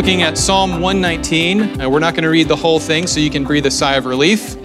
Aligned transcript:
looking 0.00 0.22
at 0.22 0.38
Psalm 0.38 0.80
119. 0.80 1.78
Uh, 1.78 1.90
we're 1.90 1.98
not 1.98 2.14
going 2.14 2.24
to 2.24 2.30
read 2.30 2.48
the 2.48 2.56
whole 2.56 2.80
thing, 2.80 3.06
so 3.06 3.20
you 3.20 3.28
can 3.28 3.44
breathe 3.44 3.66
a 3.66 3.70
sigh 3.70 3.96
of 3.96 4.06
relief. 4.06 4.56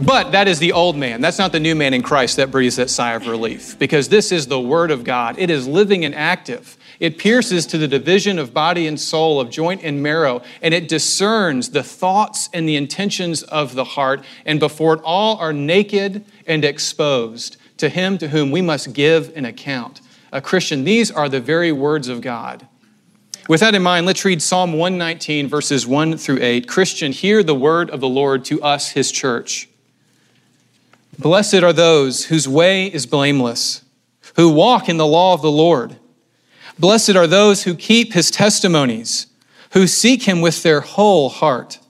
But 0.00 0.32
that 0.32 0.48
is 0.48 0.58
the 0.58 0.72
old 0.72 0.96
man. 0.96 1.20
That's 1.20 1.36
not 1.36 1.52
the 1.52 1.60
new 1.60 1.74
man 1.74 1.92
in 1.92 2.02
Christ 2.02 2.38
that 2.38 2.50
breathes 2.50 2.76
that 2.76 2.88
sigh 2.88 3.12
of 3.12 3.26
relief, 3.26 3.78
because 3.78 4.08
this 4.08 4.32
is 4.32 4.46
the 4.46 4.58
Word 4.58 4.90
of 4.90 5.04
God. 5.04 5.38
It 5.38 5.50
is 5.50 5.68
living 5.68 6.02
and 6.02 6.14
active. 6.14 6.78
It 6.98 7.18
pierces 7.18 7.66
to 7.66 7.76
the 7.76 7.86
division 7.86 8.38
of 8.38 8.54
body 8.54 8.86
and 8.86 8.98
soul, 8.98 9.38
of 9.38 9.50
joint 9.50 9.82
and 9.84 10.02
marrow, 10.02 10.40
and 10.62 10.72
it 10.72 10.88
discerns 10.88 11.72
the 11.72 11.82
thoughts 11.82 12.48
and 12.54 12.66
the 12.66 12.76
intentions 12.76 13.42
of 13.42 13.74
the 13.74 13.84
heart. 13.84 14.24
And 14.46 14.60
before 14.60 14.94
it 14.94 15.02
all 15.04 15.36
are 15.36 15.52
naked 15.52 16.24
and 16.46 16.64
exposed 16.64 17.58
to 17.76 17.90
him 17.90 18.16
to 18.16 18.28
whom 18.28 18.50
we 18.50 18.62
must 18.62 18.94
give 18.94 19.30
an 19.36 19.44
account. 19.44 20.00
A 20.32 20.40
Christian, 20.40 20.84
these 20.84 21.10
are 21.10 21.28
the 21.28 21.38
very 21.38 21.70
words 21.70 22.08
of 22.08 22.22
God. 22.22 22.66
With 23.48 23.60
that 23.60 23.74
in 23.74 23.82
mind, 23.82 24.06
let's 24.06 24.24
read 24.24 24.40
Psalm 24.40 24.72
119, 24.72 25.48
verses 25.48 25.84
1 25.84 26.16
through 26.16 26.38
8. 26.40 26.68
Christian, 26.68 27.10
hear 27.10 27.42
the 27.42 27.54
word 27.54 27.90
of 27.90 28.00
the 28.00 28.08
Lord 28.08 28.44
to 28.46 28.62
us, 28.62 28.90
his 28.90 29.10
church. 29.10 29.68
Blessed 31.18 31.62
are 31.62 31.72
those 31.72 32.26
whose 32.26 32.48
way 32.48 32.86
is 32.86 33.04
blameless, 33.04 33.84
who 34.36 34.48
walk 34.48 34.88
in 34.88 34.96
the 34.96 35.06
law 35.06 35.34
of 35.34 35.42
the 35.42 35.50
Lord. 35.50 35.96
Blessed 36.78 37.16
are 37.16 37.26
those 37.26 37.64
who 37.64 37.74
keep 37.74 38.12
his 38.12 38.30
testimonies, 38.30 39.26
who 39.72 39.88
seek 39.88 40.22
him 40.22 40.40
with 40.40 40.62
their 40.62 40.80
whole 40.80 41.28
heart, 41.28 41.80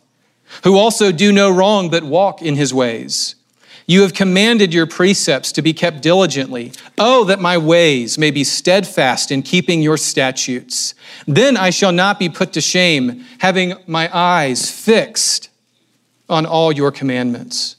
who 0.65 0.77
also 0.79 1.13
do 1.13 1.33
no 1.33 1.51
wrong 1.51 1.91
but 1.91 2.03
walk 2.03 2.41
in 2.41 2.57
his 2.57 2.73
ways. 2.73 3.35
You 3.87 4.03
have 4.03 4.15
commanded 4.15 4.73
your 4.73 4.87
precepts 4.87 5.53
to 5.53 5.63
be 5.63 5.73
kept 5.73 6.03
diligently. 6.03 6.73
Oh, 6.99 7.25
that 7.25 7.41
my 7.41 7.59
ways 7.59 8.17
may 8.17 8.31
be 8.31 8.45
steadfast 8.45 9.31
in 9.31 9.43
keeping 9.43 9.83
your 9.83 9.97
statutes. 9.97 10.95
Then 11.27 11.57
I 11.57 11.71
shall 11.71 11.93
not 11.93 12.19
be 12.19 12.29
put 12.29 12.53
to 12.53 12.61
shame, 12.61 13.25
having 13.39 13.75
my 13.87 14.09
eyes 14.17 14.71
fixed 14.71 15.51
on 16.29 16.47
all 16.47 16.73
your 16.73 16.93
commandments. 16.93 17.77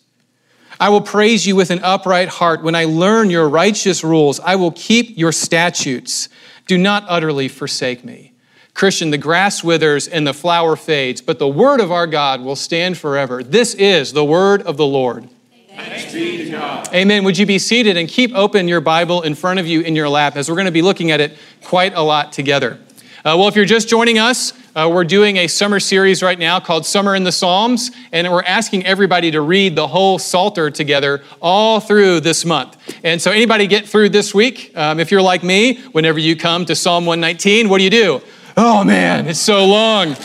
I 0.80 0.89
will 0.89 1.02
praise 1.02 1.47
you 1.47 1.55
with 1.55 1.72
an 1.72 1.80
upright 1.83 2.27
heart. 2.27 2.64
When 2.64 2.75
I 2.75 2.86
learn 2.86 3.30
your 3.30 3.47
righteous 3.47 4.03
rules, 4.03 4.39
I 4.42 4.55
will 4.55 4.72
keep 4.72 5.17
your 5.17 5.31
statutes. 5.31 6.27
Do 6.67 6.77
not 6.77 7.05
utterly 7.08 7.47
forsake 7.47 8.03
me. 8.03 8.33
Christian, 8.73 9.11
the 9.11 9.17
grass 9.17 9.64
withers 9.64 10.08
and 10.08 10.25
the 10.25 10.33
flower 10.33 10.75
fades, 10.75 11.22
but 11.22 11.39
the 11.39 11.47
word 11.47 11.80
of 11.80 11.92
our 11.92 12.08
God 12.08 12.42
will 12.42 12.55
stand 12.55 12.97
forever. 12.97 13.44
This 13.44 13.75
is 13.75 14.14
the 14.14 14.25
word 14.25 14.61
of 14.64 14.77
the 14.77 14.86
Lord. 14.86 15.30
Thanks 15.75 16.13
be 16.13 16.38
to 16.38 16.52
God. 16.52 16.93
Amen. 16.93 17.23
Would 17.23 17.38
you 17.38 17.45
be 17.45 17.57
seated 17.57 17.97
and 17.97 18.07
keep 18.07 18.33
open 18.35 18.67
your 18.67 18.81
Bible 18.81 19.23
in 19.23 19.33
front 19.33 19.59
of 19.59 19.66
you 19.66 19.81
in 19.81 19.95
your 19.95 20.07
lap 20.07 20.35
as 20.35 20.49
we're 20.49 20.55
going 20.55 20.65
to 20.65 20.71
be 20.71 20.83
looking 20.83 21.09
at 21.09 21.19
it 21.19 21.35
quite 21.63 21.93
a 21.95 22.02
lot 22.02 22.31
together. 22.31 22.80
Uh, 23.25 23.35
well, 23.38 23.47
if 23.47 23.55
you're 23.55 23.65
just 23.65 23.88
joining 23.88 24.19
us, 24.19 24.53
uh, 24.75 24.89
we're 24.91 25.05
doing 25.05 25.38
a 25.38 25.47
summer 25.47 25.80
series 25.80 26.21
right 26.21 26.38
now 26.38 26.59
called 26.59 26.85
Summer 26.85 27.15
in 27.15 27.23
the 27.23 27.31
Psalms, 27.31 27.89
and 28.11 28.30
we're 28.30 28.43
asking 28.43 28.85
everybody 28.85 29.31
to 29.31 29.39
read 29.39 29.75
the 29.75 29.88
whole 29.88 30.19
Psalter 30.19 30.69
together 30.69 31.23
all 31.41 31.80
through 31.80 32.19
this 32.19 32.43
month. 32.43 32.77
And 33.03 33.21
so, 33.21 33.31
anybody 33.31 33.65
get 33.65 33.87
through 33.87 34.09
this 34.09 34.35
week? 34.35 34.75
Um, 34.75 34.99
if 34.99 35.09
you're 35.09 35.21
like 35.21 35.41
me, 35.41 35.77
whenever 35.93 36.19
you 36.19 36.35
come 36.35 36.65
to 36.65 36.75
Psalm 36.75 37.05
119, 37.05 37.69
what 37.69 37.77
do 37.77 37.85
you 37.85 37.89
do? 37.89 38.21
Oh 38.58 38.83
man, 38.83 39.27
it's 39.27 39.39
so 39.39 39.65
long. 39.65 40.15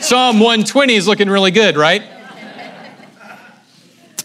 Psalm 0.00 0.40
120 0.40 0.94
is 0.94 1.06
looking 1.06 1.28
really 1.28 1.50
good, 1.50 1.76
right? 1.76 2.02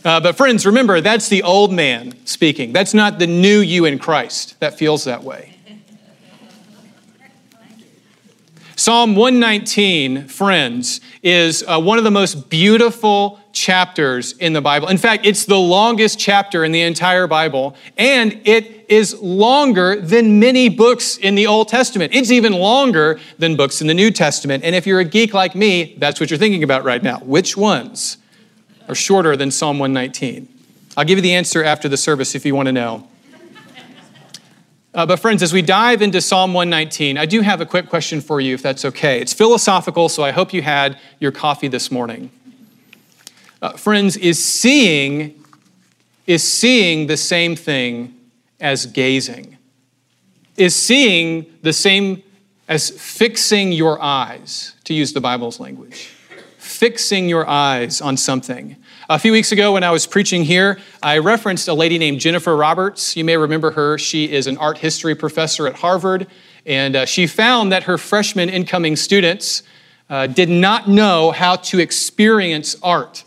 Uh, 0.05 0.19
but, 0.19 0.37
friends, 0.37 0.67
remember, 0.67 1.01
that's 1.01 1.29
the 1.29 1.41
old 1.41 1.73
man 1.73 2.13
speaking. 2.27 2.71
That's 2.71 2.93
not 2.93 3.17
the 3.17 3.25
new 3.25 3.59
you 3.59 3.85
in 3.85 3.97
Christ 3.97 4.59
that 4.59 4.77
feels 4.77 5.05
that 5.05 5.23
way. 5.23 5.57
Psalm 8.75 9.15
119, 9.15 10.27
friends, 10.27 11.01
is 11.23 11.63
uh, 11.67 11.81
one 11.81 11.97
of 11.97 12.03
the 12.03 12.11
most 12.11 12.51
beautiful 12.51 13.39
chapters 13.51 14.33
in 14.33 14.53
the 14.53 14.61
Bible. 14.61 14.89
In 14.89 14.97
fact, 14.97 15.25
it's 15.25 15.45
the 15.45 15.57
longest 15.57 16.19
chapter 16.19 16.63
in 16.63 16.71
the 16.71 16.81
entire 16.81 17.25
Bible, 17.25 17.75
and 17.97 18.39
it 18.43 18.85
is 18.89 19.19
longer 19.21 19.99
than 19.99 20.39
many 20.39 20.69
books 20.69 21.17
in 21.17 21.33
the 21.33 21.47
Old 21.47 21.69
Testament. 21.69 22.13
It's 22.13 22.29
even 22.29 22.53
longer 22.53 23.19
than 23.39 23.55
books 23.55 23.81
in 23.81 23.87
the 23.87 23.93
New 23.95 24.11
Testament. 24.11 24.63
And 24.63 24.75
if 24.75 24.85
you're 24.85 24.99
a 24.99 25.05
geek 25.05 25.33
like 25.33 25.55
me, 25.55 25.95
that's 25.97 26.19
what 26.19 26.29
you're 26.29 26.37
thinking 26.37 26.63
about 26.63 26.83
right 26.83 27.01
now. 27.01 27.19
Which 27.19 27.57
ones 27.57 28.17
are 28.87 28.95
shorter 28.95 29.35
than 29.35 29.51
Psalm 29.51 29.79
119? 29.79 30.47
I'll 30.97 31.05
give 31.05 31.17
you 31.17 31.21
the 31.21 31.33
answer 31.33 31.63
after 31.63 31.89
the 31.89 31.97
service 31.97 32.35
if 32.35 32.45
you 32.45 32.55
want 32.55 32.67
to 32.67 32.71
know. 32.71 33.07
Uh, 34.93 35.05
but, 35.05 35.19
friends, 35.19 35.43
as 35.43 35.51
we 35.51 35.61
dive 35.61 36.01
into 36.01 36.21
Psalm 36.21 36.53
119, 36.53 37.17
I 37.17 37.25
do 37.25 37.41
have 37.41 37.59
a 37.59 37.65
quick 37.65 37.89
question 37.89 38.21
for 38.21 38.39
you, 38.39 38.53
if 38.53 38.61
that's 38.61 38.85
okay. 38.85 39.19
It's 39.19 39.33
philosophical, 39.33 40.07
so 40.07 40.23
I 40.23 40.31
hope 40.31 40.53
you 40.53 40.61
had 40.61 40.97
your 41.19 41.33
coffee 41.33 41.67
this 41.67 41.91
morning. 41.91 42.31
Uh, 43.61 43.73
friends, 43.73 44.15
is 44.15 44.43
seeing 44.43 45.43
is 46.27 46.43
seeing 46.43 47.07
the 47.07 47.17
same 47.17 47.55
thing 47.55 48.15
as 48.59 48.85
gazing? 48.87 49.57
Is 50.57 50.75
seeing 50.75 51.45
the 51.61 51.73
same 51.73 52.23
as 52.67 52.89
fixing 52.89 53.71
your 53.71 54.01
eyes, 54.01 54.73
to 54.85 54.93
use 54.93 55.13
the 55.13 55.21
Bible's 55.21 55.59
language? 55.59 56.14
Fixing 56.65 57.29
your 57.29 57.47
eyes 57.47 58.01
on 58.01 58.17
something. 58.17 58.75
A 59.07 59.19
few 59.19 59.31
weeks 59.31 59.51
ago, 59.51 59.73
when 59.73 59.83
I 59.83 59.91
was 59.91 60.07
preaching 60.07 60.43
here, 60.43 60.79
I 61.01 61.19
referenced 61.19 61.67
a 61.67 61.75
lady 61.75 61.99
named 61.99 62.19
Jennifer 62.19 62.57
Roberts. 62.57 63.15
You 63.15 63.23
may 63.23 63.37
remember 63.37 63.69
her. 63.71 63.99
She 63.99 64.31
is 64.31 64.47
an 64.47 64.57
art 64.57 64.79
history 64.79 65.13
professor 65.13 65.67
at 65.67 65.75
Harvard, 65.75 66.25
and 66.65 66.95
uh, 66.95 67.05
she 67.05 67.27
found 67.27 67.71
that 67.71 67.83
her 67.83 67.99
freshman 67.99 68.49
incoming 68.49 68.95
students 68.95 69.61
uh, 70.09 70.25
did 70.25 70.49
not 70.49 70.89
know 70.89 71.31
how 71.31 71.55
to 71.55 71.79
experience 71.79 72.75
art. 72.81 73.23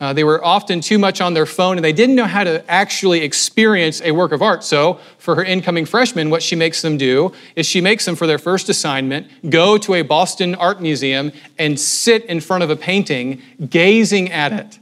Uh, 0.00 0.14
they 0.14 0.24
were 0.24 0.42
often 0.42 0.80
too 0.80 0.98
much 0.98 1.20
on 1.20 1.34
their 1.34 1.44
phone 1.44 1.76
and 1.76 1.84
they 1.84 1.92
didn't 1.92 2.16
know 2.16 2.24
how 2.24 2.42
to 2.42 2.68
actually 2.70 3.20
experience 3.20 4.00
a 4.00 4.12
work 4.12 4.32
of 4.32 4.40
art. 4.40 4.64
So, 4.64 4.98
for 5.18 5.34
her 5.34 5.44
incoming 5.44 5.84
freshmen, 5.84 6.30
what 6.30 6.42
she 6.42 6.56
makes 6.56 6.80
them 6.80 6.96
do 6.96 7.34
is 7.54 7.66
she 7.66 7.82
makes 7.82 8.06
them, 8.06 8.16
for 8.16 8.26
their 8.26 8.38
first 8.38 8.70
assignment, 8.70 9.50
go 9.50 9.76
to 9.76 9.94
a 9.94 10.02
Boston 10.02 10.54
art 10.54 10.80
museum 10.80 11.32
and 11.58 11.78
sit 11.78 12.24
in 12.24 12.40
front 12.40 12.64
of 12.64 12.70
a 12.70 12.76
painting, 12.76 13.42
gazing 13.68 14.32
at 14.32 14.54
it 14.54 14.78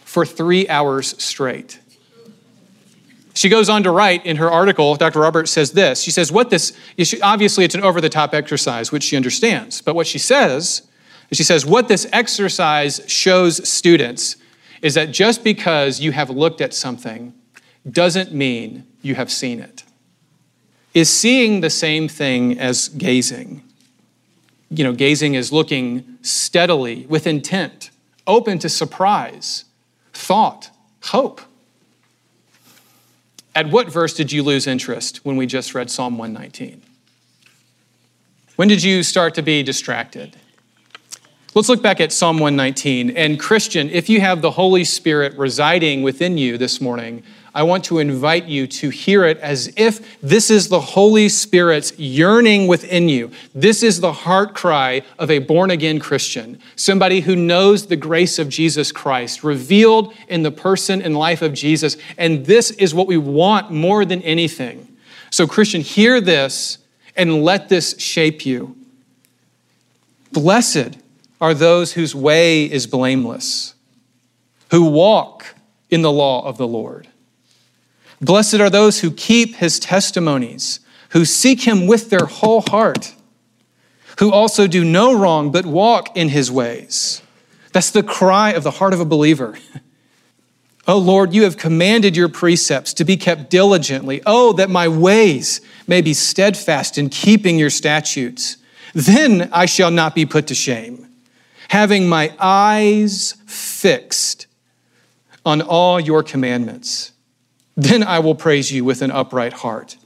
for 0.00 0.26
three 0.26 0.68
hours 0.68 1.20
straight. 1.22 1.80
She 3.32 3.48
goes 3.48 3.70
on 3.70 3.84
to 3.84 3.90
write 3.90 4.26
in 4.26 4.36
her 4.36 4.50
article, 4.50 4.96
Dr. 4.96 5.20
Roberts 5.20 5.50
says 5.50 5.72
this. 5.72 6.02
She 6.02 6.10
says, 6.10 6.30
What 6.30 6.50
this, 6.50 6.76
obviously, 7.22 7.64
it's 7.64 7.74
an 7.74 7.84
over 7.84 8.02
the 8.02 8.08
top 8.10 8.34
exercise, 8.34 8.92
which 8.92 9.04
she 9.04 9.16
understands. 9.16 9.80
But 9.80 9.94
what 9.94 10.06
she 10.06 10.18
says, 10.18 10.82
is, 11.30 11.38
she 11.38 11.44
says, 11.44 11.64
What 11.64 11.88
this 11.88 12.06
exercise 12.12 13.00
shows 13.06 13.66
students 13.66 14.36
is 14.82 14.94
that 14.94 15.10
just 15.10 15.42
because 15.44 16.00
you 16.00 16.12
have 16.12 16.30
looked 16.30 16.60
at 16.60 16.74
something 16.74 17.34
doesn't 17.90 18.32
mean 18.32 18.86
you 19.02 19.14
have 19.14 19.30
seen 19.30 19.60
it. 19.60 19.84
Is 20.94 21.10
seeing 21.10 21.60
the 21.60 21.70
same 21.70 22.08
thing 22.08 22.58
as 22.58 22.88
gazing? 22.88 23.62
You 24.70 24.84
know, 24.84 24.92
gazing 24.92 25.34
is 25.34 25.52
looking 25.52 26.18
steadily 26.22 27.06
with 27.06 27.26
intent, 27.26 27.90
open 28.26 28.58
to 28.60 28.68
surprise, 28.68 29.64
thought, 30.12 30.70
hope. 31.04 31.40
At 33.54 33.70
what 33.70 33.90
verse 33.90 34.14
did 34.14 34.30
you 34.30 34.42
lose 34.42 34.66
interest 34.66 35.24
when 35.24 35.36
we 35.36 35.46
just 35.46 35.74
read 35.74 35.90
Psalm 35.90 36.18
119? 36.18 36.82
When 38.56 38.68
did 38.68 38.82
you 38.82 39.02
start 39.02 39.34
to 39.34 39.42
be 39.42 39.62
distracted? 39.62 40.36
Let's 41.54 41.68
look 41.70 41.82
back 41.82 42.00
at 42.00 42.12
Psalm 42.12 42.38
119. 42.38 43.10
And 43.10 43.40
Christian, 43.40 43.88
if 43.88 44.08
you 44.10 44.20
have 44.20 44.42
the 44.42 44.50
Holy 44.50 44.84
Spirit 44.84 45.36
residing 45.38 46.02
within 46.02 46.36
you 46.36 46.58
this 46.58 46.78
morning, 46.80 47.22
I 47.54 47.62
want 47.62 47.84
to 47.84 47.98
invite 47.98 48.44
you 48.44 48.66
to 48.66 48.90
hear 48.90 49.24
it 49.24 49.38
as 49.38 49.72
if 49.74 50.20
this 50.20 50.50
is 50.50 50.68
the 50.68 50.78
Holy 50.78 51.30
Spirit's 51.30 51.98
yearning 51.98 52.66
within 52.66 53.08
you. 53.08 53.30
This 53.54 53.82
is 53.82 54.00
the 54.00 54.12
heart 54.12 54.54
cry 54.54 55.02
of 55.18 55.30
a 55.30 55.38
born 55.38 55.70
again 55.70 55.98
Christian, 55.98 56.60
somebody 56.76 57.20
who 57.20 57.34
knows 57.34 57.86
the 57.86 57.96
grace 57.96 58.38
of 58.38 58.50
Jesus 58.50 58.92
Christ 58.92 59.42
revealed 59.42 60.12
in 60.28 60.42
the 60.42 60.50
person 60.50 61.00
and 61.00 61.16
life 61.16 61.40
of 61.40 61.54
Jesus. 61.54 61.96
And 62.18 62.44
this 62.44 62.70
is 62.72 62.94
what 62.94 63.06
we 63.06 63.16
want 63.16 63.70
more 63.70 64.04
than 64.04 64.20
anything. 64.22 64.86
So, 65.30 65.46
Christian, 65.46 65.80
hear 65.80 66.20
this 66.20 66.78
and 67.16 67.42
let 67.42 67.70
this 67.70 67.98
shape 67.98 68.44
you. 68.44 68.76
Blessed 70.30 70.98
are 71.40 71.54
those 71.54 71.92
whose 71.92 72.14
way 72.14 72.64
is 72.64 72.86
blameless, 72.86 73.74
who 74.70 74.84
walk 74.84 75.54
in 75.90 76.02
the 76.02 76.12
law 76.12 76.44
of 76.44 76.58
the 76.58 76.66
Lord. 76.66 77.08
Blessed 78.20 78.56
are 78.56 78.70
those 78.70 79.00
who 79.00 79.10
keep 79.10 79.56
his 79.56 79.78
testimonies, 79.78 80.80
who 81.10 81.24
seek 81.24 81.62
him 81.62 81.86
with 81.86 82.10
their 82.10 82.26
whole 82.26 82.62
heart, 82.62 83.14
who 84.18 84.32
also 84.32 84.66
do 84.66 84.84
no 84.84 85.16
wrong 85.16 85.52
but 85.52 85.64
walk 85.64 86.16
in 86.16 86.28
his 86.28 86.50
ways. 86.50 87.22
That's 87.72 87.90
the 87.90 88.02
cry 88.02 88.50
of 88.50 88.64
the 88.64 88.72
heart 88.72 88.92
of 88.92 89.00
a 89.00 89.04
believer. 89.04 89.56
oh 90.88 90.98
Lord, 90.98 91.32
you 91.32 91.44
have 91.44 91.56
commanded 91.56 92.16
your 92.16 92.28
precepts 92.28 92.92
to 92.94 93.04
be 93.04 93.16
kept 93.16 93.50
diligently. 93.50 94.20
Oh, 94.26 94.52
that 94.54 94.70
my 94.70 94.88
ways 94.88 95.60
may 95.86 96.00
be 96.00 96.14
steadfast 96.14 96.98
in 96.98 97.08
keeping 97.08 97.58
your 97.58 97.70
statutes. 97.70 98.56
Then 98.94 99.48
I 99.52 99.66
shall 99.66 99.90
not 99.90 100.14
be 100.14 100.26
put 100.26 100.48
to 100.48 100.54
shame, 100.54 101.07
having 101.68 102.08
my 102.08 102.34
eyes 102.38 103.34
fixed 103.46 104.46
on 105.44 105.62
all 105.62 105.98
your 106.00 106.22
commandments. 106.22 107.12
Then 107.76 108.02
I 108.02 108.18
will 108.18 108.34
praise 108.34 108.72
you 108.72 108.84
with 108.84 109.02
an 109.02 109.10
upright 109.10 109.52
heart. 109.52 109.96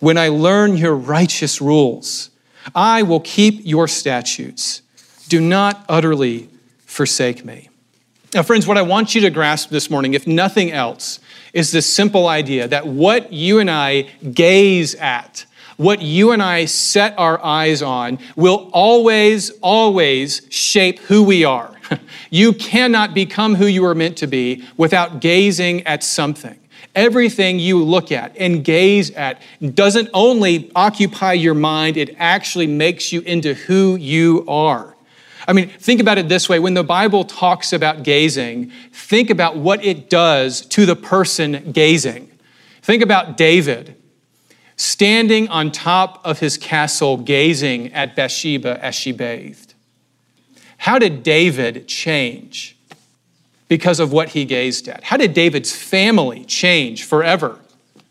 When 0.00 0.16
I 0.16 0.28
learn 0.28 0.76
your 0.76 0.94
righteous 0.94 1.60
rules, 1.60 2.30
I 2.74 3.02
will 3.02 3.20
keep 3.20 3.60
your 3.64 3.86
statutes. 3.86 4.82
Do 5.28 5.40
not 5.40 5.84
utterly 5.88 6.48
forsake 6.86 7.44
me. 7.44 7.68
Now, 8.34 8.42
friends, 8.42 8.66
what 8.66 8.78
I 8.78 8.82
want 8.82 9.14
you 9.14 9.20
to 9.22 9.30
grasp 9.30 9.70
this 9.70 9.90
morning, 9.90 10.14
if 10.14 10.26
nothing 10.26 10.70
else, 10.70 11.18
is 11.52 11.72
this 11.72 11.92
simple 11.92 12.28
idea 12.28 12.68
that 12.68 12.86
what 12.86 13.32
you 13.32 13.58
and 13.58 13.70
I 13.70 14.02
gaze 14.32 14.94
at, 14.94 15.46
what 15.80 16.02
you 16.02 16.30
and 16.30 16.42
I 16.42 16.66
set 16.66 17.18
our 17.18 17.42
eyes 17.42 17.80
on, 17.80 18.18
will 18.36 18.68
always, 18.74 19.48
always 19.62 20.42
shape 20.50 20.98
who 20.98 21.22
we 21.22 21.42
are. 21.42 21.74
you 22.30 22.52
cannot 22.52 23.14
become 23.14 23.54
who 23.54 23.64
you 23.64 23.86
are 23.86 23.94
meant 23.94 24.18
to 24.18 24.26
be 24.26 24.62
without 24.76 25.22
gazing 25.22 25.86
at 25.86 26.04
something. 26.04 26.58
Everything 26.94 27.58
you 27.58 27.82
look 27.82 28.12
at 28.12 28.36
and 28.36 28.62
gaze 28.62 29.10
at 29.12 29.40
doesn't 29.74 30.10
only 30.12 30.70
occupy 30.76 31.32
your 31.32 31.54
mind, 31.54 31.96
it 31.96 32.14
actually 32.18 32.66
makes 32.66 33.10
you 33.10 33.22
into 33.22 33.54
who 33.54 33.96
you 33.96 34.44
are. 34.48 34.94
I 35.48 35.54
mean, 35.54 35.70
think 35.70 36.02
about 36.02 36.18
it 36.18 36.28
this 36.28 36.46
way 36.46 36.58
when 36.58 36.74
the 36.74 36.84
Bible 36.84 37.24
talks 37.24 37.72
about 37.72 38.02
gazing, 38.02 38.70
think 38.92 39.30
about 39.30 39.56
what 39.56 39.82
it 39.82 40.10
does 40.10 40.60
to 40.66 40.84
the 40.84 40.94
person 40.94 41.72
gazing. 41.72 42.30
Think 42.82 43.02
about 43.02 43.38
David 43.38 43.96
standing 44.80 45.46
on 45.48 45.70
top 45.70 46.20
of 46.24 46.38
his 46.38 46.56
castle, 46.56 47.18
gazing 47.18 47.92
at 47.92 48.16
Bathsheba 48.16 48.82
as 48.82 48.94
she 48.94 49.12
bathed. 49.12 49.74
How 50.78 50.98
did 50.98 51.22
David 51.22 51.86
change 51.86 52.76
because 53.68 54.00
of 54.00 54.10
what 54.10 54.30
he 54.30 54.46
gazed 54.46 54.88
at? 54.88 55.04
How 55.04 55.18
did 55.18 55.34
David's 55.34 55.76
family 55.76 56.44
change 56.46 57.04
forever 57.04 57.58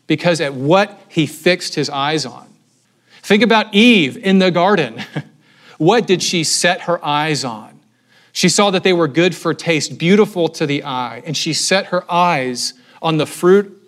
because 0.06 0.40
at 0.40 0.54
what 0.54 1.00
he 1.08 1.26
fixed 1.26 1.74
his 1.74 1.90
eyes 1.90 2.24
on? 2.24 2.46
Think 3.22 3.42
about 3.42 3.74
Eve 3.74 4.16
in 4.16 4.38
the 4.38 4.50
garden. 4.50 5.02
What 5.80 6.06
did 6.06 6.22
she 6.22 6.44
set 6.44 6.82
her 6.82 7.02
eyes 7.02 7.42
on? 7.42 7.80
She 8.32 8.50
saw 8.50 8.70
that 8.70 8.82
they 8.82 8.92
were 8.92 9.08
good 9.08 9.34
for 9.34 9.54
taste, 9.54 9.96
beautiful 9.96 10.50
to 10.50 10.66
the 10.66 10.84
eye, 10.84 11.22
and 11.24 11.34
she 11.34 11.54
set 11.54 11.86
her 11.86 12.04
eyes 12.12 12.74
on 13.00 13.16
the 13.16 13.24
fruit 13.24 13.79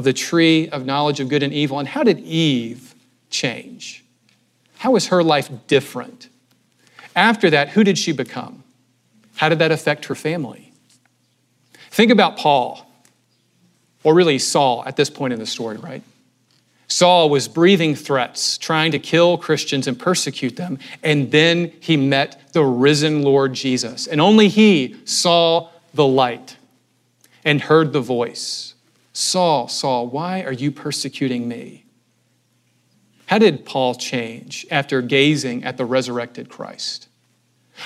of 0.00 0.04
the 0.04 0.12
tree 0.14 0.66
of 0.70 0.86
knowledge 0.86 1.20
of 1.20 1.28
good 1.28 1.42
and 1.42 1.52
evil. 1.52 1.78
And 1.78 1.86
how 1.86 2.02
did 2.02 2.20
Eve 2.20 2.94
change? 3.28 4.02
How 4.78 4.92
was 4.92 5.08
her 5.08 5.22
life 5.22 5.50
different? 5.66 6.30
After 7.14 7.50
that, 7.50 7.68
who 7.68 7.84
did 7.84 7.98
she 7.98 8.12
become? 8.12 8.64
How 9.36 9.50
did 9.50 9.58
that 9.58 9.70
affect 9.70 10.06
her 10.06 10.14
family? 10.14 10.72
Think 11.90 12.10
about 12.10 12.38
Paul, 12.38 12.90
or 14.02 14.14
really 14.14 14.38
Saul 14.38 14.82
at 14.86 14.96
this 14.96 15.10
point 15.10 15.34
in 15.34 15.38
the 15.38 15.44
story, 15.44 15.76
right? 15.76 16.02
Saul 16.88 17.28
was 17.28 17.46
breathing 17.46 17.94
threats, 17.94 18.56
trying 18.56 18.92
to 18.92 18.98
kill 18.98 19.36
Christians 19.36 19.86
and 19.86 19.98
persecute 19.98 20.56
them. 20.56 20.78
And 21.02 21.30
then 21.30 21.72
he 21.80 21.98
met 21.98 22.54
the 22.54 22.64
risen 22.64 23.22
Lord 23.22 23.52
Jesus. 23.52 24.06
And 24.06 24.18
only 24.18 24.48
he 24.48 24.96
saw 25.04 25.68
the 25.92 26.06
light 26.06 26.56
and 27.44 27.60
heard 27.60 27.92
the 27.92 28.00
voice 28.00 28.74
Saul, 29.12 29.68
Saul, 29.68 30.08
why 30.08 30.42
are 30.42 30.52
you 30.52 30.70
persecuting 30.70 31.48
me? 31.48 31.84
How 33.26 33.38
did 33.38 33.64
Paul 33.64 33.94
change 33.94 34.66
after 34.70 35.02
gazing 35.02 35.64
at 35.64 35.76
the 35.76 35.84
resurrected 35.84 36.48
Christ? 36.48 37.08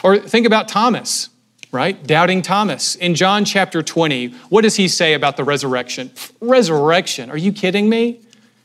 Or 0.02 0.18
think 0.18 0.46
about 0.46 0.68
Thomas, 0.68 1.28
right? 1.70 2.02
Doubting 2.06 2.42
Thomas. 2.42 2.94
In 2.94 3.14
John 3.14 3.44
chapter 3.44 3.82
20, 3.82 4.28
what 4.48 4.62
does 4.62 4.76
he 4.76 4.88
say 4.88 5.14
about 5.14 5.36
the 5.36 5.44
resurrection? 5.44 6.10
Resurrection? 6.40 7.30
Are 7.30 7.36
you 7.36 7.52
kidding 7.52 7.88
me? 7.88 8.20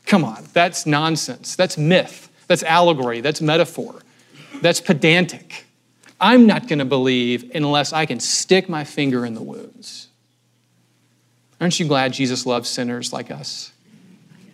Come 0.06 0.24
on, 0.24 0.46
that's 0.52 0.86
nonsense. 0.86 1.54
That's 1.54 1.78
myth. 1.78 2.30
That's 2.46 2.62
allegory. 2.62 3.20
That's 3.20 3.40
metaphor. 3.40 4.02
That's 4.60 4.80
pedantic. 4.80 5.66
I'm 6.20 6.46
not 6.46 6.68
going 6.68 6.80
to 6.80 6.84
believe 6.84 7.50
unless 7.54 7.92
I 7.92 8.06
can 8.06 8.20
stick 8.20 8.68
my 8.68 8.84
finger 8.84 9.24
in 9.24 9.34
the 9.34 9.42
wounds. 9.42 10.08
Aren't 11.60 11.78
you 11.78 11.86
glad 11.86 12.12
Jesus 12.12 12.46
loves 12.46 12.68
sinners 12.68 13.12
like 13.12 13.30
us? 13.30 13.72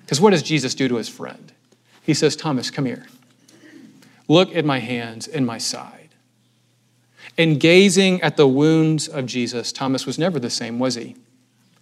Because 0.00 0.20
what 0.20 0.30
does 0.30 0.42
Jesus 0.42 0.74
do 0.74 0.88
to 0.88 0.96
his 0.96 1.08
friend? 1.08 1.52
He 2.02 2.14
says, 2.14 2.36
Thomas, 2.36 2.70
come 2.70 2.84
here. 2.84 3.06
Look 4.28 4.54
at 4.54 4.64
my 4.64 4.80
hands 4.80 5.28
and 5.28 5.46
my 5.46 5.58
side. 5.58 6.10
In 7.36 7.58
gazing 7.58 8.22
at 8.22 8.36
the 8.36 8.48
wounds 8.48 9.08
of 9.08 9.26
Jesus, 9.26 9.72
Thomas 9.72 10.06
was 10.06 10.18
never 10.18 10.38
the 10.38 10.50
same, 10.50 10.78
was 10.78 10.94
he? 10.94 11.16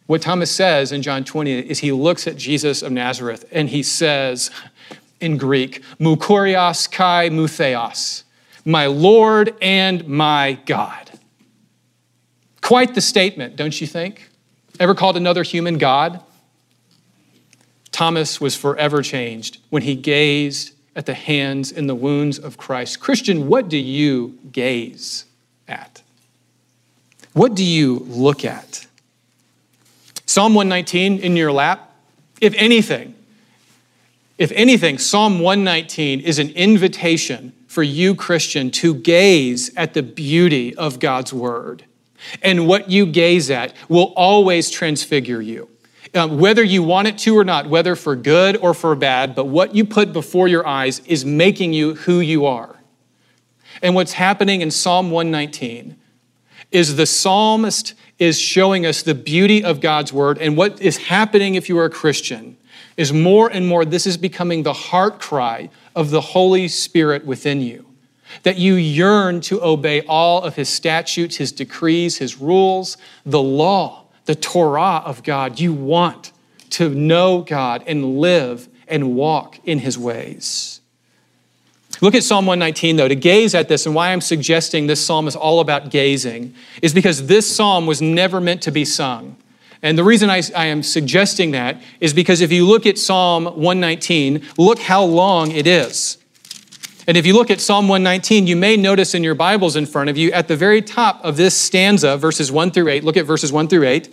What 0.07 0.21
Thomas 0.21 0.51
says 0.51 0.93
in 0.93 1.01
John 1.01 1.25
20 1.25 1.61
is 1.61 1.79
he 1.79 1.93
looks 1.93 2.27
at 2.27 2.37
Jesus 2.37 2.83
of 2.83 2.93
Nazareth 2.93 3.47
and 3.51 3.71
he 3.71 3.83
says 3.83 4.51
in 5.21 5.39
Greek, 5.39 5.83
Mukurios 5.99 6.91
kai 6.91 7.31
mutheos, 7.31 8.25
my 8.65 8.87
Lord 8.87 9.57
and 9.63 10.07
my 10.07 10.59
God. 10.67 11.13
Quite 12.61 12.95
the 12.95 13.01
statement, 13.01 13.57
don't 13.57 13.81
you 13.81 13.87
think? 13.87 14.31
Ever 14.81 14.95
called 14.95 15.17
another 15.17 15.43
human 15.43 15.79
God? 15.79 16.21
Thomas 17.93 18.41
was 18.41 18.57
forever 18.57 19.03
changed 19.03 19.59
when 19.71 19.83
he 19.83 19.95
gazed 19.95 20.73
at 20.97 21.07
the 21.07 21.15
hands 21.15 21.71
and 21.71 21.89
the 21.89 21.95
wounds 21.95 22.39
of 22.39 22.57
Christ. 22.57 23.01
Christian, 23.01 23.47
what 23.49 23.69
do 23.69 23.77
you 23.77 24.39
gaze 24.51 25.25
at? 25.69 26.03
What 27.33 27.55
do 27.55 27.65
you 27.65 28.01
look 28.09 28.45
at? 28.45 28.87
Psalm 30.27 30.55
119 30.55 31.19
in 31.19 31.37
your 31.37 31.53
lap, 31.53 31.93
if 32.41 32.55
anything, 32.55 33.15
if 34.39 34.51
anything, 34.53 34.99
Psalm 34.99 35.39
119 35.39 36.21
is 36.21 36.41
an 36.41 36.51
invitation 36.51 37.53
for 37.69 37.83
you, 37.85 38.15
Christian, 38.15 38.71
to 38.73 38.95
gaze 38.95 39.73
at 39.77 39.95
the 39.95 40.03
beauty 40.03 40.75
of 40.75 40.99
God's 40.99 41.33
word. 41.33 41.85
And 42.43 42.67
what 42.67 42.91
you 42.91 43.07
gaze 43.07 43.51
at 43.51 43.75
will 43.89 44.13
always 44.17 44.71
transfigure 44.71 45.41
you. 45.41 45.69
Um, 46.15 46.39
whether 46.39 46.63
you 46.63 46.83
want 46.83 47.09
it 47.09 47.19
to 47.19 47.37
or 47.37 47.45
not, 47.45 47.69
whether 47.69 47.97
for 47.97 48.15
good 48.15 48.57
or 48.59 48.73
for 48.73 48.95
bad, 48.95 49.35
but 49.35 49.47
what 49.47 49.75
you 49.75 49.85
put 49.85 50.13
before 50.13 50.47
your 50.47 50.67
eyes 50.67 51.01
is 51.07 51.25
making 51.25 51.73
you 51.73 51.95
who 51.95 52.21
you 52.21 52.47
are. 52.47 52.77
And 53.83 53.95
what's 53.95 54.13
happening 54.13 54.61
in 54.61 54.71
Psalm 54.71 55.11
119 55.11 55.97
is 56.71 56.97
the 56.97 57.07
psalmist 57.07 57.95
is 58.19 58.39
showing 58.39 58.87
us 58.87 59.03
the 59.03 59.15
beauty 59.15 59.65
of 59.65 59.81
God's 59.81 60.13
word. 60.13 60.39
And 60.39 60.57
what 60.57 60.81
is 60.81 60.97
happening 60.97 61.57
if 61.57 61.69
you 61.69 61.79
are 61.79 61.87
a 61.87 61.91
Christian 61.91 62.57
is 62.97 63.13
more 63.13 63.51
and 63.51 63.67
more 63.67 63.85
this 63.85 64.07
is 64.07 64.17
becoming 64.17 64.63
the 64.63 64.73
heart 64.73 65.21
cry 65.21 65.71
of 65.97 66.11
the 66.11 66.21
Holy 66.21 66.69
Spirit 66.69 67.27
within 67.27 67.61
you. 67.61 67.84
That 68.43 68.59
you 68.59 68.75
yearn 68.75 69.41
to 69.43 69.63
obey 69.63 70.03
all 70.03 70.43
of 70.43 70.57
his 70.57 70.69
statutes, 70.69 71.37
his 71.37 71.53
decrees, 71.53 72.19
his 72.19 72.41
rules, 72.41 72.97
the 73.25 73.43
law, 73.43 74.05
the 74.27 74.35
Torah 74.35 75.03
of 75.05 75.23
God. 75.23 75.61
You 75.61 75.73
want 75.73 76.33
to 76.71 76.89
know 76.89 77.43
God 77.43 77.85
and 77.87 78.19
live 78.19 78.69
and 78.89 79.15
walk 79.15 79.59
in 79.65 79.79
his 79.79 79.97
ways. 79.97 80.81
Look 82.01 82.15
at 82.15 82.25
Psalm 82.25 82.47
119, 82.47 82.97
though, 82.97 83.09
to 83.09 83.15
gaze 83.15 83.55
at 83.55 83.69
this, 83.69 83.87
and 83.87 83.95
why 83.95 84.13
I'm 84.13 84.21
suggesting 84.21 84.87
this 84.87 85.05
psalm 85.05 85.29
is 85.29 85.37
all 85.37 85.61
about 85.61 85.91
gazing 85.91 86.55
is 86.83 86.93
because 86.93 87.27
this 87.27 87.55
psalm 87.55 87.87
was 87.87 88.03
never 88.03 88.41
meant 88.41 88.63
to 88.63 88.73
be 88.73 88.85
sung. 88.85 89.37
And 89.83 89.99
the 89.99 90.05
reason 90.05 90.31
I, 90.31 90.43
I, 90.57 90.67
am 90.67 90.83
suggesting 90.83 91.51
that 91.51 91.81
is 92.01 92.15
because 92.15 92.41
if 92.41 92.51
you 92.51 92.67
look 92.67 92.87
at 92.87 92.97
Psalm 92.97 93.45
119, 93.45 94.43
look 94.57 94.79
how 94.79 95.05
long 95.05 95.51
it 95.51 95.67
is. 95.67 96.17
And 97.07 97.19
if 97.19 97.27
you 97.27 97.35
look 97.35 97.51
at 97.51 97.61
Psalm 97.61 97.87
119, 97.87 98.47
you 98.47 98.57
may 98.57 98.79
notice 98.79 99.15
in 99.15 99.23
your 99.23 99.35
Bibles 99.35 99.77
in 99.77 99.85
front 99.85 100.09
of 100.09 100.17
you 100.17 100.33
at 100.33 100.49
the 100.49 100.57
very 100.57 100.81
top 100.81 101.23
of 101.23 101.37
this 101.37 101.55
stanza, 101.55 102.17
verses 102.17 102.51
1 102.51 102.71
through 102.71 102.89
8, 102.89 103.05
look 103.05 103.19
at 103.19 103.27
verses 103.27 103.53
1 103.53 103.69
through 103.69 103.87
8. 103.87 104.09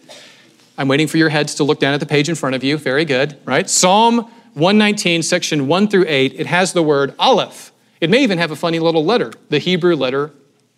I'm 0.77 0.89
waiting 0.89 1.07
for 1.07 1.15
your 1.15 1.29
heads 1.29 1.55
to 1.55 1.63
look 1.63 1.79
down 1.79 1.93
at 1.93 2.01
the 2.01 2.05
page 2.05 2.27
in 2.27 2.35
front 2.35 2.53
of 2.53 2.65
you. 2.65 2.75
Very 2.75 3.05
good, 3.05 3.37
right? 3.45 3.69
Psalm 3.69 4.29
119, 4.55 5.23
section 5.23 5.67
1 5.67 5.87
through 5.87 6.03
8, 6.05 6.33
it 6.37 6.47
has 6.47 6.73
the 6.73 6.83
word 6.83 7.15
Aleph. 7.17 7.71
It 8.01 8.09
may 8.09 8.23
even 8.23 8.37
have 8.39 8.51
a 8.51 8.57
funny 8.57 8.79
little 8.79 9.05
letter, 9.05 9.31
the 9.47 9.59
Hebrew 9.59 9.95
letter 9.95 10.33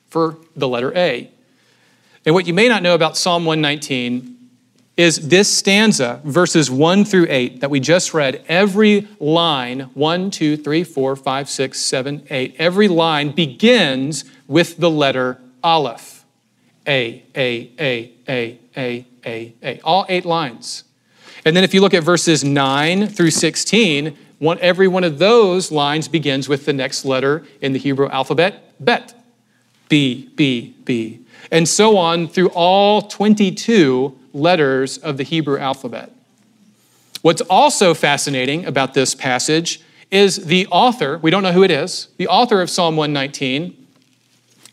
for 0.08 0.38
the 0.55 0.67
letter 0.67 0.96
A. 0.96 1.32
And 2.27 2.36
what 2.36 2.46
you 2.46 2.53
may 2.53 2.67
not 2.67 2.84
know 2.84 2.93
about 2.93 3.17
Psalm 3.17 3.43
119 3.46 4.33
is 4.95 5.29
this 5.29 5.51
stanza, 5.51 6.21
verses 6.23 6.69
1 6.69 7.05
through 7.05 7.25
8, 7.29 7.62
that 7.62 7.69
we 7.69 7.79
just 7.79 8.13
read, 8.13 8.43
every 8.47 9.07
line, 9.19 9.81
1, 9.93 10.31
2, 10.31 10.57
3, 10.57 10.83
4, 10.83 11.15
5, 11.15 11.50
6, 11.50 11.79
7, 11.79 12.27
8, 12.29 12.55
every 12.59 12.88
line 12.88 13.31
begins 13.31 14.25
with 14.47 14.77
the 14.77 14.91
letter 14.91 15.39
Aleph. 15.63 16.25
A, 16.85 17.23
A, 17.35 17.71
A, 17.79 18.12
A, 18.27 18.59
A, 18.75 19.05
A, 19.25 19.53
A. 19.63 19.79
All 19.81 20.05
eight 20.09 20.25
lines. 20.25 20.83
And 21.45 21.55
then 21.55 21.63
if 21.63 21.73
you 21.73 21.81
look 21.81 21.93
at 21.93 22.03
verses 22.03 22.43
9 22.43 23.07
through 23.07 23.31
16, 23.31 24.17
one, 24.39 24.59
every 24.59 24.88
one 24.88 25.03
of 25.03 25.19
those 25.19 25.71
lines 25.71 26.07
begins 26.07 26.50
with 26.50 26.65
the 26.65 26.73
next 26.73 27.05
letter 27.05 27.43
in 27.62 27.73
the 27.73 27.79
Hebrew 27.79 28.09
alphabet, 28.09 28.73
bet. 28.83 29.13
B, 29.89 30.29
B, 30.35 30.75
B. 30.83 31.21
And 31.51 31.67
so 31.67 31.97
on 31.97 32.27
through 32.27 32.50
all 32.50 33.03
22 33.03 34.17
letters 34.34 34.98
of 34.98 35.18
the 35.18 35.24
Hebrew 35.24 35.58
alphabet. 35.58 36.12
What's 37.22 37.42
also 37.42 37.94
fascinating 37.94 38.66
about 38.66 38.94
this 38.94 39.16
passage 39.16 39.82
is 40.12 40.46
the 40.46 40.68
author, 40.68 41.18
we 41.20 41.32
don't 41.32 41.44
know 41.44 41.54
who 41.54 41.63
it 41.63 41.72
is, 41.72 42.10
the 42.18 42.28
author 42.28 42.62
of 42.62 42.70
Psalm 42.70 42.96
119 42.96 43.78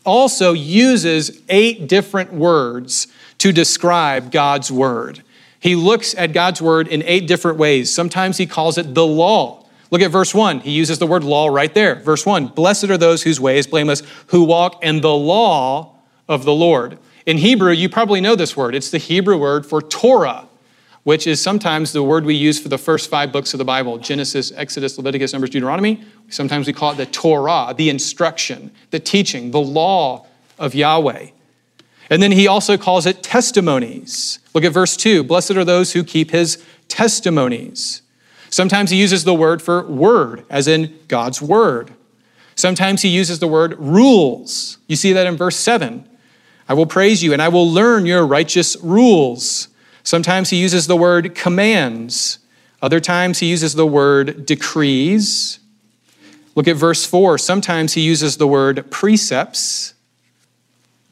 also 0.05 0.53
uses 0.53 1.41
eight 1.49 1.87
different 1.87 2.33
words 2.33 3.07
to 3.37 3.51
describe 3.51 4.31
God's 4.31 4.71
word. 4.71 5.23
He 5.59 5.75
looks 5.75 6.15
at 6.15 6.33
God's 6.33 6.61
word 6.61 6.87
in 6.87 7.03
eight 7.03 7.27
different 7.27 7.57
ways. 7.57 7.93
Sometimes 7.93 8.37
he 8.37 8.47
calls 8.47 8.77
it 8.77 8.95
the 8.95 9.05
law. 9.05 9.63
Look 9.91 10.01
at 10.01 10.09
verse 10.09 10.33
1. 10.33 10.61
He 10.61 10.71
uses 10.71 10.99
the 10.99 11.07
word 11.07 11.23
law 11.23 11.47
right 11.47 11.73
there. 11.73 11.95
Verse 11.95 12.25
1 12.25 12.47
Blessed 12.47 12.85
are 12.85 12.97
those 12.97 13.23
whose 13.23 13.39
way 13.39 13.57
is 13.57 13.67
blameless, 13.67 14.01
who 14.27 14.43
walk 14.43 14.83
in 14.83 15.01
the 15.01 15.13
law 15.13 15.95
of 16.27 16.45
the 16.45 16.53
Lord. 16.53 16.97
In 17.25 17.37
Hebrew, 17.37 17.71
you 17.71 17.89
probably 17.89 18.21
know 18.21 18.35
this 18.35 18.57
word. 18.57 18.73
It's 18.75 18.89
the 18.89 18.97
Hebrew 18.97 19.37
word 19.37 19.65
for 19.65 19.81
Torah, 19.81 20.47
which 21.03 21.27
is 21.27 21.41
sometimes 21.41 21.93
the 21.93 22.03
word 22.03 22.25
we 22.25 22.35
use 22.35 22.59
for 22.59 22.69
the 22.69 22.77
first 22.77 23.09
five 23.09 23.31
books 23.31 23.53
of 23.53 23.57
the 23.57 23.65
Bible 23.65 23.97
Genesis, 23.97 24.51
Exodus, 24.55 24.97
Leviticus, 24.97 25.33
Numbers, 25.33 25.51
Deuteronomy. 25.51 26.03
Sometimes 26.29 26.67
we 26.67 26.73
call 26.73 26.91
it 26.91 26.97
the 26.97 27.05
Torah, 27.05 27.73
the 27.75 27.89
instruction, 27.89 28.71
the 28.89 28.99
teaching, 28.99 29.51
the 29.51 29.61
law 29.61 30.25
of 30.57 30.73
Yahweh. 30.73 31.29
And 32.09 32.21
then 32.21 32.31
he 32.31 32.47
also 32.47 32.77
calls 32.77 33.05
it 33.05 33.23
testimonies. 33.23 34.39
Look 34.53 34.63
at 34.63 34.73
verse 34.73 34.97
2 34.97 35.23
Blessed 35.23 35.51
are 35.51 35.65
those 35.65 35.93
who 35.93 36.03
keep 36.03 36.31
his 36.31 36.63
testimonies. 36.87 38.01
Sometimes 38.49 38.91
he 38.91 38.97
uses 38.97 39.23
the 39.23 39.33
word 39.33 39.61
for 39.61 39.87
word, 39.87 40.43
as 40.49 40.67
in 40.67 40.99
God's 41.07 41.41
word. 41.41 41.93
Sometimes 42.55 43.01
he 43.01 43.07
uses 43.07 43.39
the 43.39 43.47
word 43.47 43.79
rules. 43.79 44.77
You 44.87 44.97
see 44.97 45.13
that 45.13 45.25
in 45.25 45.37
verse 45.37 45.55
7. 45.55 46.05
I 46.67 46.73
will 46.73 46.85
praise 46.85 47.23
you 47.23 47.33
and 47.33 47.41
I 47.41 47.49
will 47.49 47.69
learn 47.69 48.05
your 48.05 48.25
righteous 48.25 48.77
rules. 48.81 49.67
Sometimes 50.03 50.49
he 50.49 50.57
uses 50.57 50.87
the 50.87 50.95
word 50.95 51.35
commands. 51.35 52.39
Other 52.81 52.99
times 52.99 53.39
he 53.39 53.49
uses 53.49 53.75
the 53.75 53.85
word 53.85 54.45
decrees. 54.45 55.59
Look 56.55 56.67
at 56.67 56.75
verse 56.75 57.05
4. 57.05 57.37
Sometimes 57.37 57.93
he 57.93 58.01
uses 58.01 58.37
the 58.37 58.47
word 58.47 58.89
precepts. 58.89 59.93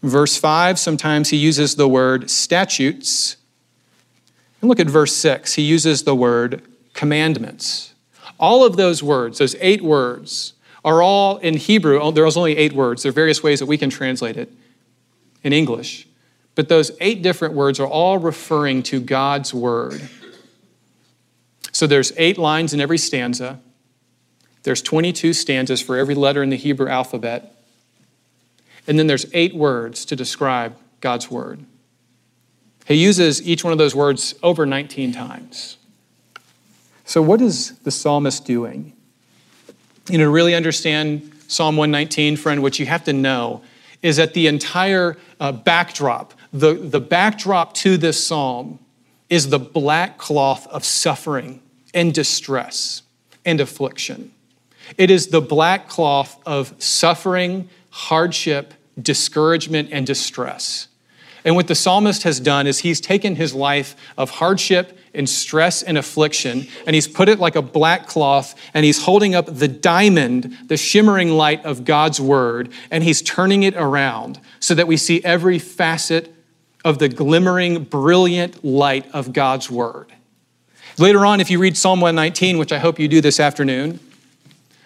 Verse 0.02 0.38
5, 0.38 0.80
sometimes 0.80 1.30
he 1.30 1.38
uses 1.38 1.76
the 1.76 1.88
word 1.88 2.30
statutes. 2.30 3.36
And 4.62 4.70
look 4.70 4.80
at 4.80 4.88
verse 4.88 5.16
6. 5.16 5.54
He 5.56 5.62
uses 5.62 6.04
the 6.04 6.16
word 6.16 6.64
commandments. 6.94 7.94
All 8.40 8.64
of 8.64 8.78
those 8.78 9.04
words, 9.04 9.40
those 9.40 9.56
eight 9.60 9.82
words, 9.82 10.54
are 10.86 11.02
all 11.02 11.38
in 11.38 11.58
Hebrew. 11.58 12.12
There's 12.14 12.38
only 12.38 12.56
eight 12.56 12.74
words. 12.74 13.04
There 13.04 13.10
are 13.10 13.14
various 13.14 13.44
ways 13.44 13.60
that 13.60 13.66
we 13.66 13.78
can 13.78 13.90
translate 13.90 14.38
it 14.38 14.52
in 15.44 15.54
English. 15.54 16.08
But 16.56 16.70
those 16.70 16.92
eight 17.00 17.22
different 17.22 17.54
words 17.54 17.80
are 17.80 17.88
all 17.88 18.18
referring 18.18 18.84
to 18.84 19.00
God's 19.00 19.54
word. 19.54 20.02
So 21.72 21.88
there's 21.88 22.12
eight 22.18 22.38
lines 22.38 22.74
in 22.74 22.82
every 22.82 22.98
stanza. 22.98 23.60
There's 24.64 24.82
22 24.82 25.34
stanzas 25.34 25.82
for 25.82 25.98
every 25.98 26.16
letter 26.16 26.44
in 26.44 26.50
the 26.50 26.58
Hebrew 26.58 26.90
alphabet. 26.90 27.56
And 28.88 29.00
then 29.00 29.08
there's 29.08 29.26
eight 29.34 29.56
words 29.56 30.04
to 30.06 30.16
describe 30.16 30.76
God's 31.00 31.32
word. 31.32 31.64
He 32.86 32.96
uses 32.96 33.42
each 33.48 33.64
one 33.64 33.72
of 33.72 33.78
those 33.78 33.96
words 33.96 34.34
over 34.42 34.66
19 34.66 35.12
times. 35.12 35.78
So, 37.06 37.22
what 37.22 37.40
is 37.40 37.78
the 37.80 37.92
psalmist 37.92 38.46
doing? 38.46 38.94
You 40.10 40.18
know, 40.18 40.26
to 40.26 40.30
really 40.30 40.56
understand 40.56 41.32
Psalm 41.48 41.78
119, 41.78 42.36
friend, 42.36 42.62
what 42.62 42.80
you 42.80 42.86
have 42.88 43.04
to 43.06 43.14
know 43.14 43.64
is 44.02 44.18
that 44.18 44.34
the 44.34 44.48
entire 44.48 45.18
uh, 45.40 45.52
backdrop, 45.52 46.34
the, 46.54 46.74
the 46.74 47.00
backdrop 47.00 47.74
to 47.74 47.98
this 47.98 48.24
psalm 48.26 48.80
is 49.30 49.50
the 49.50 49.60
black 49.60 50.18
cloth 50.18 50.68
of 50.68 50.84
suffering 50.84 51.62
and 51.94 52.14
distress 52.14 53.04
and 53.46 53.62
affliction. 53.62 54.32
It 54.98 55.12
is 55.12 55.28
the 55.28 55.42
black 55.42 55.88
cloth 55.88 56.42
of 56.46 56.74
suffering, 56.82 57.70
hardship, 57.90 58.74
discouragement, 59.00 59.90
and 59.92 60.06
distress. 60.06 60.88
And 61.46 61.56
what 61.56 61.68
the 61.68 61.76
psalmist 61.76 62.24
has 62.24 62.40
done 62.40 62.68
is 62.68 62.80
he's 62.80 63.00
taken 63.00 63.36
his 63.36 63.54
life 63.54 63.96
of 64.18 64.30
hardship 64.30 64.98
and 65.14 65.28
stress 65.28 65.82
and 65.84 65.98
affliction, 65.98 66.68
and 66.86 66.94
he's 66.94 67.08
put 67.08 67.30
it 67.30 67.40
like 67.40 67.56
a 67.56 67.62
black 67.62 68.08
cloth, 68.08 68.56
and 68.74 68.86
he's 68.86 69.04
holding 69.04 69.36
up 69.36 69.46
the 69.46 69.68
diamond, 69.68 70.56
the 70.68 70.78
shimmering 70.78 71.30
light 71.30 71.64
of 71.66 71.86
God's 71.86 72.20
word, 72.20 72.72
and 72.92 73.04
he's 73.04 73.22
turning 73.22 73.64
it 73.64 73.76
around 73.76 74.40
so 74.60 74.74
that 74.76 74.88
we 74.88 74.98
see 74.98 75.24
every 75.24 75.60
facet 75.60 76.34
of 76.86 77.00
the 77.00 77.10
glimmering, 77.10 77.84
brilliant 77.84 78.64
light 78.64 79.06
of 79.14 79.34
God's 79.34 79.70
word. 79.70 80.12
Later 80.98 81.26
on, 81.26 81.40
if 81.40 81.50
you 81.50 81.60
read 81.60 81.78
Psalm 81.78 82.02
119, 82.02 82.58
which 82.58 82.72
I 82.72 82.80
hope 82.80 83.00
you 83.00 83.08
do 83.08 83.22
this 83.22 83.40
afternoon, 83.40 84.00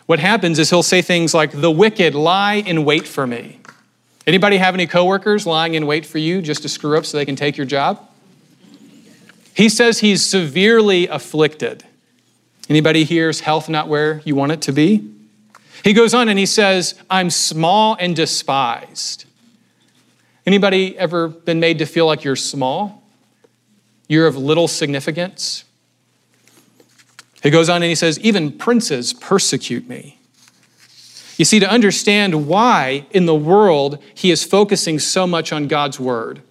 what 0.06 0.20
happens 0.20 0.60
is 0.60 0.70
he'll 0.70 0.84
say 0.84 1.02
things 1.02 1.34
like, 1.34 1.52
The 1.52 1.72
wicked 1.72 2.14
lie 2.14 2.56
in 2.56 2.86
wait 2.86 3.08
for 3.08 3.26
me. 3.26 3.60
Anybody 4.26 4.58
have 4.58 4.74
any 4.74 4.88
coworkers 4.88 5.46
lying 5.46 5.74
in 5.74 5.86
wait 5.86 6.06
for 6.06 6.18
you 6.18 6.42
just 6.42 6.62
to 6.62 6.70
screw 6.70 6.98
up 6.98 7.06
so 7.06 7.18
they 7.18 7.26
can 7.26 7.36
take 7.36 7.58
your 7.58 7.66
job? 7.66 8.08
He 9.54 9.70
says 9.70 10.00
he's 10.00 10.26
severely 10.26 11.08
afflicted. 11.08 11.84
Anybody 12.70 13.04
here's 13.04 13.42
health 13.42 13.70
not 13.70 13.88
where 13.88 14.22
you 14.26 14.36
want 14.36 14.52
it 14.52 14.62
to 14.64 14.72
be? 14.72 15.10
He 15.84 15.94
goes 15.94 16.14
on 16.14 16.30
and 16.30 16.40
he 16.40 16.46
says, 16.46 16.96
I'm 17.10 17.30
small 17.30 17.96
and 18.00 18.16
despised. 18.16 19.26
Anybody 20.46 20.98
ever 20.98 21.28
been 21.28 21.60
made 21.60 21.80
to 21.80 21.86
feel 21.86 22.06
like 22.06 22.24
you're 22.24 22.36
small? 22.36 23.04
You're 24.08 24.28
of 24.28 24.38
little 24.38 24.68
significance? 24.68 25.66
He 27.42 27.50
goes 27.50 27.70
on 27.70 27.78
and 27.78 27.90
he 27.90 27.96
says, 27.96 28.20
Even 28.20 28.52
princes 28.58 29.14
persecute 29.14 29.88
me. 29.88 30.20
You 31.38 31.46
see, 31.46 31.60
to 31.60 31.70
understand 31.70 32.48
why 32.48 33.06
in 33.12 33.26
the 33.26 33.36
world 33.36 34.02
he 34.14 34.32
is 34.32 34.44
focusing 34.44 35.00
so 35.00 35.28
much 35.28 35.52
on 35.52 35.68
God's 35.68 36.00
word 36.00 36.42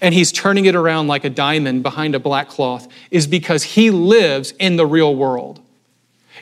and 0.00 0.14
he's 0.14 0.32
turning 0.32 0.64
it 0.64 0.74
around 0.74 1.08
like 1.08 1.24
a 1.24 1.30
diamond 1.30 1.82
behind 1.82 2.14
a 2.14 2.20
black 2.20 2.48
cloth 2.48 2.88
is 3.10 3.26
because 3.26 3.62
he 3.62 3.90
lives 3.90 4.52
in 4.58 4.76
the 4.76 4.86
real 4.86 5.14
world. 5.14 5.60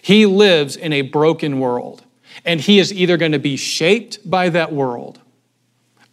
He 0.03 0.27
lives 0.27 0.77
in 0.77 0.93
a 0.93 1.03
broken 1.03 1.61
world, 1.61 2.05
and 2.45 2.61
he 2.61 2.79
is 2.79 2.93
either 2.93 3.17
going 3.17 3.33
to 3.33 3.39
be 3.39 3.57
shaped 3.57 4.19
by 4.29 4.49
that 4.51 4.73
world 4.73 5.21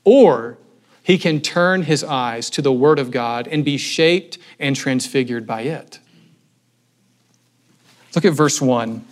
or 0.07 0.57
he 1.03 1.17
can 1.17 1.41
turn 1.41 1.81
his 1.81 2.01
eyes 2.01 2.49
to 2.51 2.61
the 2.61 2.71
Word 2.71 2.97
of 2.97 3.11
God 3.11 3.45
and 3.45 3.65
be 3.65 3.77
shaped 3.77 4.37
and 4.57 4.73
transfigured 4.73 5.45
by 5.45 5.63
it. 5.63 5.99
Look 8.15 8.23
at 8.23 8.31
verse 8.31 8.61
1. 8.61 9.05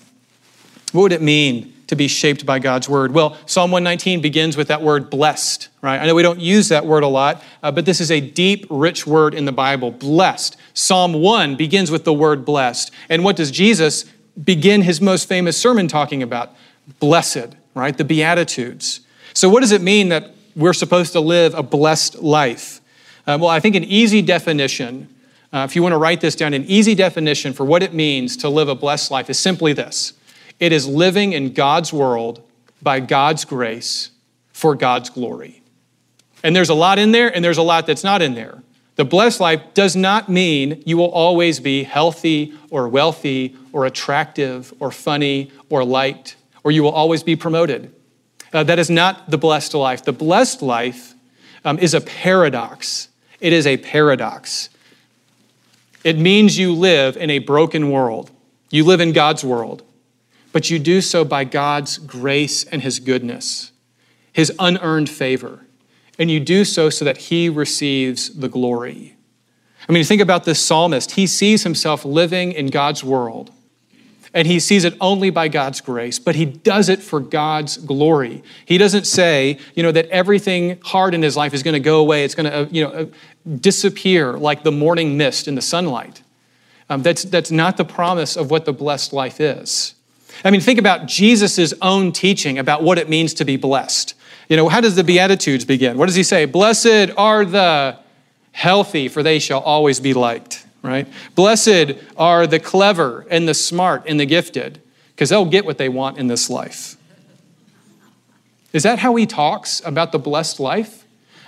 What 0.93 1.01
would 1.01 1.11
it 1.11 1.21
mean 1.21 1.73
to 1.87 1.95
be 1.95 2.07
shaped 2.07 2.45
by 2.45 2.59
God's 2.59 2.89
word? 2.89 3.13
Well, 3.13 3.37
Psalm 3.45 3.71
119 3.71 4.21
begins 4.21 4.57
with 4.57 4.67
that 4.69 4.81
word 4.81 5.09
blessed, 5.09 5.69
right? 5.81 6.01
I 6.01 6.05
know 6.05 6.15
we 6.15 6.23
don't 6.23 6.39
use 6.39 6.69
that 6.69 6.85
word 6.85 7.03
a 7.03 7.07
lot, 7.07 7.43
uh, 7.61 7.71
but 7.71 7.85
this 7.85 8.01
is 8.01 8.11
a 8.11 8.19
deep, 8.19 8.65
rich 8.69 9.05
word 9.05 9.33
in 9.33 9.45
the 9.45 9.51
Bible, 9.51 9.91
blessed. 9.91 10.57
Psalm 10.73 11.13
1 11.13 11.55
begins 11.55 11.91
with 11.91 12.03
the 12.03 12.13
word 12.13 12.45
blessed. 12.45 12.91
And 13.09 13.23
what 13.23 13.35
does 13.35 13.51
Jesus 13.51 14.05
begin 14.43 14.81
his 14.81 14.99
most 14.99 15.27
famous 15.27 15.57
sermon 15.57 15.87
talking 15.87 16.23
about? 16.23 16.53
Blessed, 16.99 17.55
right? 17.73 17.97
The 17.97 18.03
Beatitudes. 18.03 19.01
So, 19.33 19.49
what 19.49 19.61
does 19.61 19.71
it 19.71 19.81
mean 19.81 20.09
that 20.09 20.31
we're 20.55 20.73
supposed 20.73 21.11
to 21.13 21.19
live 21.19 21.53
a 21.53 21.63
blessed 21.63 22.21
life? 22.21 22.81
Uh, 23.27 23.37
well, 23.41 23.49
I 23.49 23.59
think 23.59 23.75
an 23.75 23.83
easy 23.83 24.21
definition, 24.21 25.09
uh, 25.51 25.65
if 25.67 25.75
you 25.75 25.81
want 25.81 25.93
to 25.93 25.97
write 25.97 26.21
this 26.21 26.35
down, 26.35 26.53
an 26.53 26.63
easy 26.65 26.95
definition 26.95 27.53
for 27.53 27.65
what 27.65 27.81
it 27.83 27.93
means 27.93 28.37
to 28.37 28.49
live 28.49 28.69
a 28.69 28.75
blessed 28.75 29.11
life 29.11 29.29
is 29.29 29.39
simply 29.39 29.73
this 29.73 30.13
it 30.59 30.71
is 30.71 30.87
living 30.87 31.33
in 31.33 31.53
God's 31.53 31.91
world 31.91 32.41
by 32.81 32.99
God's 32.99 33.45
grace 33.45 34.11
for 34.53 34.75
God's 34.75 35.09
glory. 35.09 35.61
And 36.43 36.55
there's 36.55 36.69
a 36.69 36.75
lot 36.75 36.99
in 36.99 37.11
there, 37.11 37.33
and 37.33 37.43
there's 37.43 37.57
a 37.57 37.63
lot 37.63 37.87
that's 37.87 38.03
not 38.03 38.21
in 38.21 38.35
there. 38.35 38.61
The 38.95 39.03
blessed 39.03 39.39
life 39.39 39.61
does 39.73 39.95
not 39.95 40.29
mean 40.29 40.81
you 40.85 40.95
will 40.95 41.09
always 41.09 41.59
be 41.59 41.83
healthy 41.83 42.53
or 42.69 42.87
wealthy 42.87 43.55
or 43.73 43.85
attractive 43.85 44.73
or 44.79 44.91
funny 44.91 45.51
or 45.69 45.83
liked, 45.83 46.37
or 46.63 46.71
you 46.71 46.83
will 46.83 46.91
always 46.91 47.21
be 47.21 47.35
promoted. 47.35 47.93
Uh, 48.53 48.63
that 48.63 48.79
is 48.79 48.89
not 48.89 49.29
the 49.29 49.37
blessed 49.37 49.73
life. 49.73 50.05
The 50.05 50.13
blessed 50.13 50.61
life 50.61 51.13
um, 51.65 51.77
is 51.79 51.93
a 51.93 51.99
paradox. 51.99 53.09
It 53.41 53.51
is 53.51 53.67
a 53.67 53.75
paradox. 53.75 54.69
It 56.05 56.17
means 56.17 56.57
you 56.57 56.71
live 56.71 57.17
in 57.17 57.29
a 57.29 57.39
broken 57.39 57.91
world, 57.91 58.31
you 58.69 58.85
live 58.85 59.01
in 59.01 59.11
God's 59.11 59.43
world 59.43 59.83
but 60.55 60.69
you 60.69 60.79
do 60.79 61.01
so 61.01 61.25
by 61.25 61.43
God's 61.43 61.97
grace 61.97 62.63
and 62.63 62.81
His 62.81 63.01
goodness, 63.01 63.73
His 64.31 64.53
unearned 64.57 65.09
favor. 65.09 65.65
And 66.17 66.31
you 66.31 66.39
do 66.39 66.63
so 66.63 66.89
so 66.89 67.03
that 67.03 67.17
He 67.17 67.49
receives 67.49 68.33
the 68.33 68.47
glory. 68.47 69.17
I 69.89 69.91
mean, 69.91 70.05
think 70.05 70.21
about 70.21 70.45
this 70.45 70.61
psalmist. 70.61 71.11
He 71.11 71.27
sees 71.27 71.63
himself 71.63 72.05
living 72.05 72.53
in 72.53 72.67
God's 72.67 73.03
world. 73.03 73.51
and 74.33 74.47
he 74.47 74.61
sees 74.61 74.85
it 74.85 74.95
only 75.01 75.29
by 75.29 75.49
God's 75.49 75.81
grace, 75.81 76.19
but 76.19 76.35
he 76.35 76.45
does 76.45 76.87
it 76.87 77.01
for 77.01 77.19
God's 77.19 77.75
glory. 77.75 78.41
He 78.63 78.77
doesn't 78.77 79.07
say, 79.07 79.59
you 79.73 79.83
know, 79.83 79.91
that 79.91 80.07
everything 80.07 80.79
hard 80.85 81.13
in 81.13 81.21
his 81.21 81.35
life 81.35 81.53
is 81.53 81.63
going 81.63 81.73
to 81.73 81.81
go 81.81 81.99
away, 81.99 82.23
it's 82.23 82.35
going 82.35 82.49
to, 82.49 82.59
uh, 82.59 82.67
you 82.71 82.81
know, 82.81 82.91
uh, 82.91 83.05
disappear 83.57 84.37
like 84.37 84.63
the 84.63 84.71
morning 84.71 85.17
mist 85.17 85.49
in 85.49 85.55
the 85.55 85.61
sunlight. 85.61 86.21
Um, 86.89 87.01
that's, 87.01 87.23
that's 87.23 87.51
not 87.51 87.75
the 87.75 87.83
promise 87.83 88.37
of 88.37 88.49
what 88.49 88.63
the 88.63 88.73
blessed 88.73 89.11
life 89.11 89.41
is. 89.41 89.94
I 90.43 90.51
mean, 90.51 90.61
think 90.61 90.79
about 90.79 91.07
Jesus' 91.07 91.73
own 91.81 92.11
teaching 92.11 92.59
about 92.59 92.83
what 92.83 92.97
it 92.97 93.09
means 93.09 93.33
to 93.35 93.45
be 93.45 93.57
blessed. 93.57 94.13
You 94.49 94.57
know, 94.57 94.69
how 94.69 94.81
does 94.81 94.95
the 94.95 95.03
Beatitudes 95.03 95.65
begin? 95.65 95.97
What 95.97 96.05
does 96.05 96.15
he 96.15 96.23
say? 96.23 96.45
Blessed 96.45 97.11
are 97.17 97.45
the 97.45 97.97
healthy, 98.51 99.07
for 99.07 99.23
they 99.23 99.39
shall 99.39 99.61
always 99.61 99.99
be 99.99 100.13
liked 100.13 100.65
right? 100.85 101.07
Blessed 101.33 101.95
are 102.15 102.47
the 102.47 102.59
clever 102.59 103.25
and 103.29 103.47
the 103.47 103.53
smart 103.53 104.03
and 104.07 104.19
the 104.19 104.25
gifted, 104.25 104.81
because 105.09 105.29
they'll 105.29 105.45
get 105.45 105.65
what 105.65 105.77
they 105.77 105.89
want 105.89 106.17
in 106.17 106.27
this 106.27 106.49
life. 106.49 106.95
Is 108.71 108.83
that 108.83 108.99
how 108.99 109.15
he 109.15 109.25
talks 109.25 109.81
about 109.85 110.11
the 110.11 110.19
blessed 110.19 110.59
life? 110.59 111.05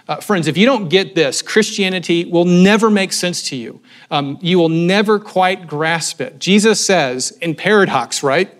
Uh, 0.07 0.15
friends, 0.17 0.47
if 0.47 0.57
you 0.57 0.65
don't 0.65 0.87
get 0.87 1.15
this, 1.15 1.41
Christianity 1.41 2.25
will 2.25 2.45
never 2.45 2.89
make 2.89 3.11
sense 3.11 3.49
to 3.49 3.55
you. 3.55 3.81
Um, 4.09 4.39
you 4.41 4.57
will 4.57 4.69
never 4.69 5.19
quite 5.19 5.67
grasp 5.67 6.21
it. 6.21 6.39
Jesus 6.39 6.83
says 6.83 7.37
in 7.41 7.55
paradox, 7.55 8.23
right? 8.23 8.56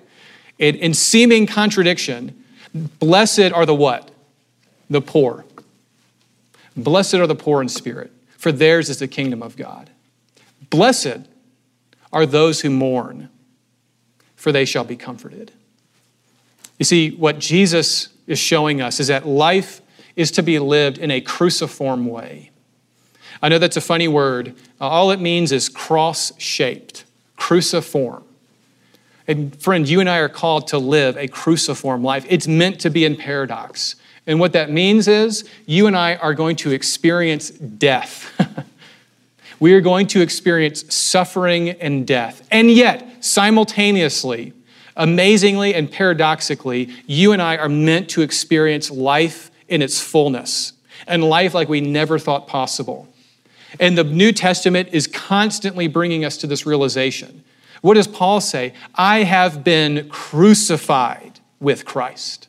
In, 0.60 0.76
in 0.76 0.94
seeming 0.94 1.46
contradiction, 1.46 2.44
blessed 2.74 3.52
are 3.54 3.66
the 3.66 3.76
what? 3.76 4.12
The 4.90 5.02
poor. 5.02 5.46
Blessed 6.76 7.16
are 7.16 7.28
the 7.28 7.36
poor 7.36 7.62
in 7.62 7.70
spirit, 7.70 8.12
for 8.38 8.52
theirs 8.52 8.90
is 8.90 9.00
the 9.00 9.08
kingdom 9.08 9.42
of 9.42 9.56
God. 9.56 9.90
Blessed 10.70 11.28
are 12.14 12.26
those 12.26 12.62
who 12.62 12.70
mourn, 12.70 13.30
for 14.36 14.52
they 14.52 14.66
shall 14.66 14.84
be 14.84 14.96
comforted. 14.96 15.52
You 16.78 16.86
see, 16.86 17.12
what 17.12 17.40
Jesus 17.40 18.10
is 18.28 18.40
showing 18.40 18.82
us 18.82 19.00
is 19.00 19.08
that 19.08 19.28
life 19.28 19.82
is 20.16 20.32
to 20.32 20.44
be 20.44 20.60
lived 20.60 20.98
in 20.98 21.12
a 21.12 21.22
cruciform 21.22 22.06
way. 22.06 22.52
I 23.42 23.50
know 23.50 23.60
that's 23.60 23.78
a 23.78 23.82
funny 23.82 24.08
word. 24.08 24.56
All 24.82 25.12
it 25.12 25.20
means 25.20 25.52
is 25.52 25.70
cross 25.70 26.32
shaped, 26.40 27.06
cruciform. 27.36 28.24
And 29.28 29.60
friend, 29.62 29.88
you 29.88 30.00
and 30.00 30.10
I 30.10 30.20
are 30.20 30.30
called 30.30 30.68
to 30.70 30.78
live 30.78 31.18
a 31.18 31.28
cruciform 31.28 32.04
life. 32.04 32.26
It's 32.30 32.48
meant 32.48 32.80
to 32.82 32.90
be 32.90 33.04
in 33.04 33.18
paradox. 33.18 33.96
And 34.26 34.40
what 34.40 34.54
that 34.54 34.70
means 34.70 35.08
is 35.08 35.50
you 35.66 35.88
and 35.88 35.96
I 35.96 36.16
are 36.16 36.34
going 36.34 36.56
to 36.58 36.72
experience 36.72 37.50
death. 37.50 38.32
we 39.60 39.74
are 39.74 39.82
going 39.82 40.08
to 40.08 40.22
experience 40.22 40.94
suffering 40.94 41.70
and 41.70 42.06
death. 42.08 42.46
And 42.52 42.72
yet, 42.72 43.24
simultaneously, 43.24 44.54
amazingly 44.96 45.74
and 45.74 45.92
paradoxically, 45.92 46.90
you 47.06 47.32
and 47.34 47.42
I 47.42 47.58
are 47.58 47.70
meant 47.70 48.10
to 48.12 48.22
experience 48.22 48.90
life 48.90 49.52
in 49.68 49.82
its 49.82 50.00
fullness 50.00 50.74
and 51.06 51.24
life 51.24 51.54
like 51.54 51.70
we 51.70 51.82
never 51.82 52.20
thought 52.20 52.48
possible. 52.48 53.08
And 53.80 53.98
the 53.98 54.04
New 54.04 54.32
Testament 54.32 54.90
is 54.92 55.08
constantly 55.08 55.88
bringing 55.88 56.26
us 56.26 56.38
to 56.38 56.48
this 56.48 56.66
realization. 56.66 57.44
What 57.82 57.96
does 57.96 58.08
Paul 58.08 58.42
say? 58.42 58.74
I 58.96 59.24
have 59.24 59.64
been 59.64 60.10
crucified 60.10 61.40
with 61.60 61.86
Christ. 61.86 62.48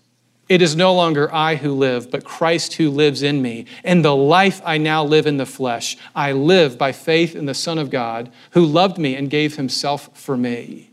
It 0.48 0.62
is 0.62 0.74
no 0.74 0.94
longer 0.94 1.32
I 1.32 1.56
who 1.56 1.74
live, 1.74 2.10
but 2.10 2.24
Christ 2.24 2.74
who 2.74 2.90
lives 2.90 3.22
in 3.22 3.42
me. 3.42 3.66
And 3.84 4.02
the 4.02 4.16
life 4.16 4.62
I 4.64 4.78
now 4.78 5.04
live 5.04 5.26
in 5.26 5.36
the 5.36 5.44
flesh, 5.44 5.96
I 6.14 6.32
live 6.32 6.78
by 6.78 6.92
faith 6.92 7.36
in 7.36 7.44
the 7.44 7.54
Son 7.54 7.76
of 7.78 7.90
God 7.90 8.32
who 8.52 8.64
loved 8.64 8.96
me 8.96 9.14
and 9.14 9.28
gave 9.28 9.56
himself 9.56 10.08
for 10.14 10.36
me. 10.36 10.90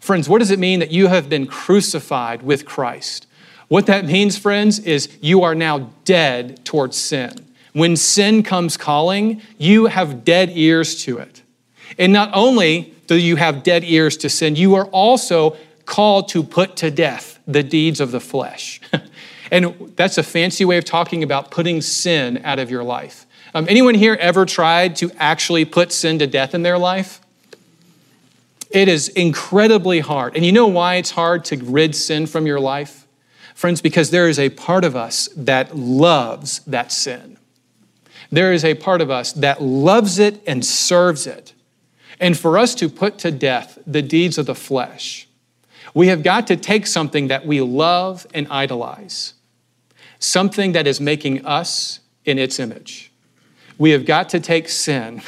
Friends, 0.00 0.28
what 0.28 0.40
does 0.40 0.50
it 0.50 0.58
mean 0.58 0.80
that 0.80 0.90
you 0.90 1.06
have 1.06 1.28
been 1.28 1.46
crucified 1.46 2.42
with 2.42 2.64
Christ? 2.64 3.28
What 3.68 3.86
that 3.86 4.04
means, 4.04 4.36
friends, 4.36 4.80
is 4.80 5.16
you 5.20 5.44
are 5.44 5.54
now 5.54 5.90
dead 6.04 6.64
towards 6.64 6.96
sin. 6.96 7.30
When 7.72 7.96
sin 7.96 8.42
comes 8.42 8.76
calling, 8.76 9.40
you 9.58 9.86
have 9.86 10.24
dead 10.24 10.50
ears 10.52 11.04
to 11.04 11.18
it. 11.18 11.42
And 11.98 12.12
not 12.12 12.30
only 12.34 12.91
do 13.06 13.16
you 13.16 13.36
have 13.36 13.62
dead 13.62 13.84
ears 13.84 14.16
to 14.18 14.28
sin, 14.28 14.56
you 14.56 14.74
are 14.74 14.86
also 14.86 15.56
called 15.84 16.28
to 16.28 16.42
put 16.42 16.76
to 16.76 16.90
death 16.90 17.38
the 17.46 17.62
deeds 17.62 18.00
of 18.00 18.12
the 18.12 18.20
flesh. 18.20 18.80
and 19.50 19.92
that's 19.96 20.18
a 20.18 20.22
fancy 20.22 20.64
way 20.64 20.78
of 20.78 20.84
talking 20.84 21.22
about 21.22 21.50
putting 21.50 21.80
sin 21.80 22.40
out 22.44 22.58
of 22.58 22.70
your 22.70 22.84
life. 22.84 23.26
Um, 23.54 23.66
anyone 23.68 23.94
here 23.94 24.14
ever 24.14 24.46
tried 24.46 24.96
to 24.96 25.10
actually 25.18 25.64
put 25.64 25.92
sin 25.92 26.18
to 26.20 26.26
death 26.26 26.54
in 26.54 26.62
their 26.62 26.78
life? 26.78 27.20
It 28.70 28.88
is 28.88 29.08
incredibly 29.08 30.00
hard. 30.00 30.34
And 30.34 30.46
you 30.46 30.52
know 30.52 30.66
why 30.66 30.94
it's 30.94 31.10
hard 31.10 31.44
to 31.46 31.56
rid 31.56 31.94
sin 31.94 32.26
from 32.26 32.46
your 32.46 32.58
life? 32.58 33.06
Friends, 33.54 33.82
because 33.82 34.10
there 34.10 34.28
is 34.28 34.38
a 34.38 34.48
part 34.48 34.84
of 34.84 34.96
us 34.96 35.28
that 35.36 35.76
loves 35.76 36.60
that 36.60 36.90
sin. 36.90 37.36
There 38.30 38.54
is 38.54 38.64
a 38.64 38.74
part 38.74 39.02
of 39.02 39.10
us 39.10 39.34
that 39.34 39.60
loves 39.60 40.18
it 40.18 40.42
and 40.46 40.64
serves 40.64 41.26
it. 41.26 41.52
And 42.22 42.38
for 42.38 42.56
us 42.56 42.76
to 42.76 42.88
put 42.88 43.18
to 43.18 43.32
death 43.32 43.80
the 43.84 44.00
deeds 44.00 44.38
of 44.38 44.46
the 44.46 44.54
flesh, 44.54 45.26
we 45.92 46.06
have 46.06 46.22
got 46.22 46.46
to 46.46 46.56
take 46.56 46.86
something 46.86 47.26
that 47.26 47.44
we 47.44 47.60
love 47.60 48.28
and 48.32 48.46
idolize, 48.48 49.34
something 50.20 50.70
that 50.70 50.86
is 50.86 51.00
making 51.00 51.44
us 51.44 51.98
in 52.24 52.38
its 52.38 52.60
image. 52.60 53.10
We 53.76 53.90
have 53.90 54.06
got 54.06 54.28
to 54.28 54.40
take 54.40 54.68
sin 54.68 55.20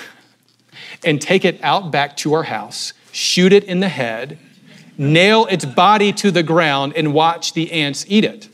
and 1.04 1.20
take 1.20 1.44
it 1.44 1.58
out 1.64 1.90
back 1.90 2.16
to 2.18 2.32
our 2.32 2.44
house, 2.44 2.92
shoot 3.10 3.52
it 3.52 3.64
in 3.64 3.80
the 3.80 3.88
head, 3.88 4.38
nail 4.96 5.46
its 5.46 5.64
body 5.64 6.12
to 6.12 6.30
the 6.30 6.44
ground, 6.44 6.92
and 6.94 7.12
watch 7.12 7.54
the 7.54 7.72
ants 7.72 8.04
eat 8.06 8.24
it. 8.24 8.48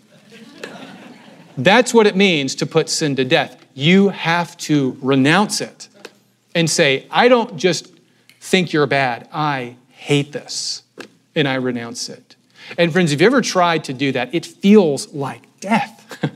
That's 1.59 1.93
what 1.93 2.07
it 2.07 2.17
means 2.17 2.55
to 2.55 2.65
put 2.65 2.89
sin 2.89 3.17
to 3.17 3.25
death. 3.27 3.63
You 3.75 4.09
have 4.09 4.57
to 4.59 4.97
renounce 5.03 5.61
it 5.61 5.89
and 6.55 6.71
say, 6.71 7.07
I 7.11 7.29
don't 7.29 7.59
just 7.59 8.00
think 8.41 8.73
you're 8.73 8.87
bad, 8.87 9.29
I 9.33 9.77
hate 9.91 10.33
this 10.33 10.83
and 11.35 11.47
I 11.47 11.55
renounce 11.55 12.09
it. 12.09 12.37
And 12.79 12.93
friends, 12.93 13.13
if 13.13 13.21
you 13.21 13.27
ever 13.27 13.41
tried 13.41 13.85
to 13.85 13.93
do 13.93 14.13
that, 14.13 14.35
it 14.35 14.47
feels 14.47 15.13
like 15.13 15.43
death. 15.61 16.31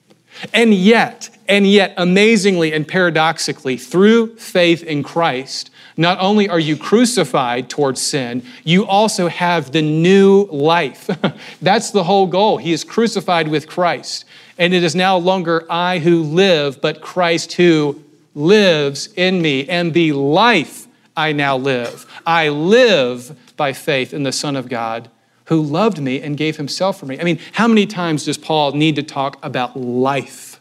and 0.52 0.74
yet, 0.74 1.30
and 1.48 1.66
yet, 1.66 1.94
amazingly 1.96 2.72
and 2.72 2.86
paradoxically, 2.86 3.76
through 3.76 4.36
faith 4.36 4.82
in 4.82 5.02
Christ, 5.02 5.70
not 5.96 6.18
only 6.20 6.48
are 6.48 6.58
you 6.58 6.76
crucified 6.76 7.70
towards 7.70 8.02
sin, 8.02 8.44
you 8.64 8.84
also 8.84 9.28
have 9.28 9.72
the 9.72 9.82
new 9.82 10.44
life. 10.50 11.08
That's 11.62 11.90
the 11.90 12.04
whole 12.04 12.26
goal. 12.26 12.58
He 12.58 12.72
is 12.72 12.84
crucified 12.84 13.48
with 13.48 13.66
Christ. 13.66 14.24
And 14.58 14.74
it 14.74 14.82
is 14.82 14.94
now 14.94 15.16
longer 15.16 15.66
I 15.70 15.98
who 15.98 16.22
live, 16.22 16.80
but 16.80 17.00
Christ 17.00 17.52
who 17.54 18.02
lives 18.34 19.08
in 19.14 19.40
me. 19.40 19.68
And 19.68 19.94
the 19.94 20.12
life 20.12 20.85
I 21.16 21.32
now 21.32 21.56
live, 21.56 22.06
I 22.26 22.48
live 22.48 23.36
by 23.56 23.72
faith 23.72 24.12
in 24.12 24.22
the 24.22 24.32
Son 24.32 24.56
of 24.56 24.68
God 24.68 25.10
who 25.46 25.62
loved 25.62 26.00
me 26.00 26.20
and 26.20 26.36
gave 26.36 26.56
himself 26.56 26.98
for 26.98 27.06
me. 27.06 27.18
I 27.18 27.24
mean, 27.24 27.40
how 27.52 27.68
many 27.68 27.86
times 27.86 28.24
does 28.24 28.36
Paul 28.36 28.72
need 28.72 28.96
to 28.96 29.02
talk 29.02 29.38
about 29.44 29.76
life 29.76 30.60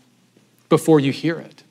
before 0.70 1.00
you 1.00 1.12
hear 1.12 1.40
it? 1.40 1.64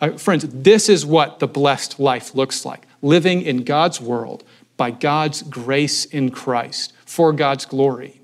Uh, 0.00 0.12
friends, 0.12 0.46
this 0.48 0.88
is 0.88 1.04
what 1.04 1.38
the 1.38 1.46
blessed 1.46 2.00
life 2.00 2.34
looks 2.34 2.64
like 2.64 2.86
living 3.02 3.42
in 3.42 3.64
God's 3.64 4.00
world 4.00 4.44
by 4.76 4.90
God's 4.90 5.42
grace 5.42 6.04
in 6.04 6.30
Christ 6.30 6.92
for 7.04 7.32
God's 7.32 7.66
glory. 7.66 8.20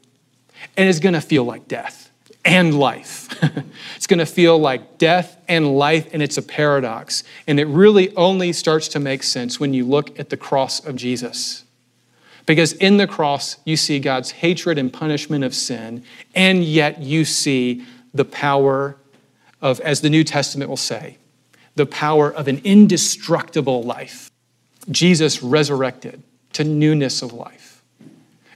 And 0.77 0.89
it's 0.89 1.01
going 1.01 1.15
to 1.15 1.21
feel 1.21 1.45
like 1.45 1.69
death 1.69 2.11
and 2.49 2.79
life. 2.79 3.29
it's 3.97 4.07
going 4.07 4.19
to 4.19 4.27
feel 4.27 4.59
like 4.59 4.97
death 4.97 5.37
and 5.49 5.77
life, 5.77 6.09
and 6.13 6.23
it's 6.23 6.39
a 6.39 6.43
paradox. 6.43 7.23
And 7.47 7.61
it 7.61 7.67
really 7.67 8.15
only 8.17 8.55
starts 8.55 8.89
to 8.89 8.99
make 8.99 9.23
sense 9.23 9.61
when 9.61 9.75
you 9.75 9.85
look 9.85 10.19
at 10.19 10.31
the 10.31 10.37
cross 10.37 10.85
of 10.85 10.97
Jesus. 10.97 11.65
Because 12.47 12.73
in 12.73 12.97
the 12.97 13.07
cross, 13.07 13.59
you 13.67 13.77
see 13.77 14.01
God's 14.01 14.31
hatred 14.31 14.79
and 14.79 14.91
punishment 14.91 15.45
of 15.45 15.55
sin, 15.55 16.03
and 16.35 16.65
yet 16.65 17.03
you 17.03 17.27
see 17.27 17.85
the 18.15 18.25
power 18.25 18.97
of, 19.61 19.79
as 19.81 20.01
the 20.01 20.09
New 20.09 20.25
Testament 20.25 20.71
will 20.71 20.79
say, 20.79 21.19
the 21.75 21.85
power 21.85 22.33
of 22.33 22.49
an 22.49 22.63
indestructible 22.65 23.83
life. 23.83 24.31
Jesus 24.91 25.43
resurrected 25.43 26.23
to 26.55 26.65
newness 26.65 27.21
of 27.21 27.35
life. 27.35 27.83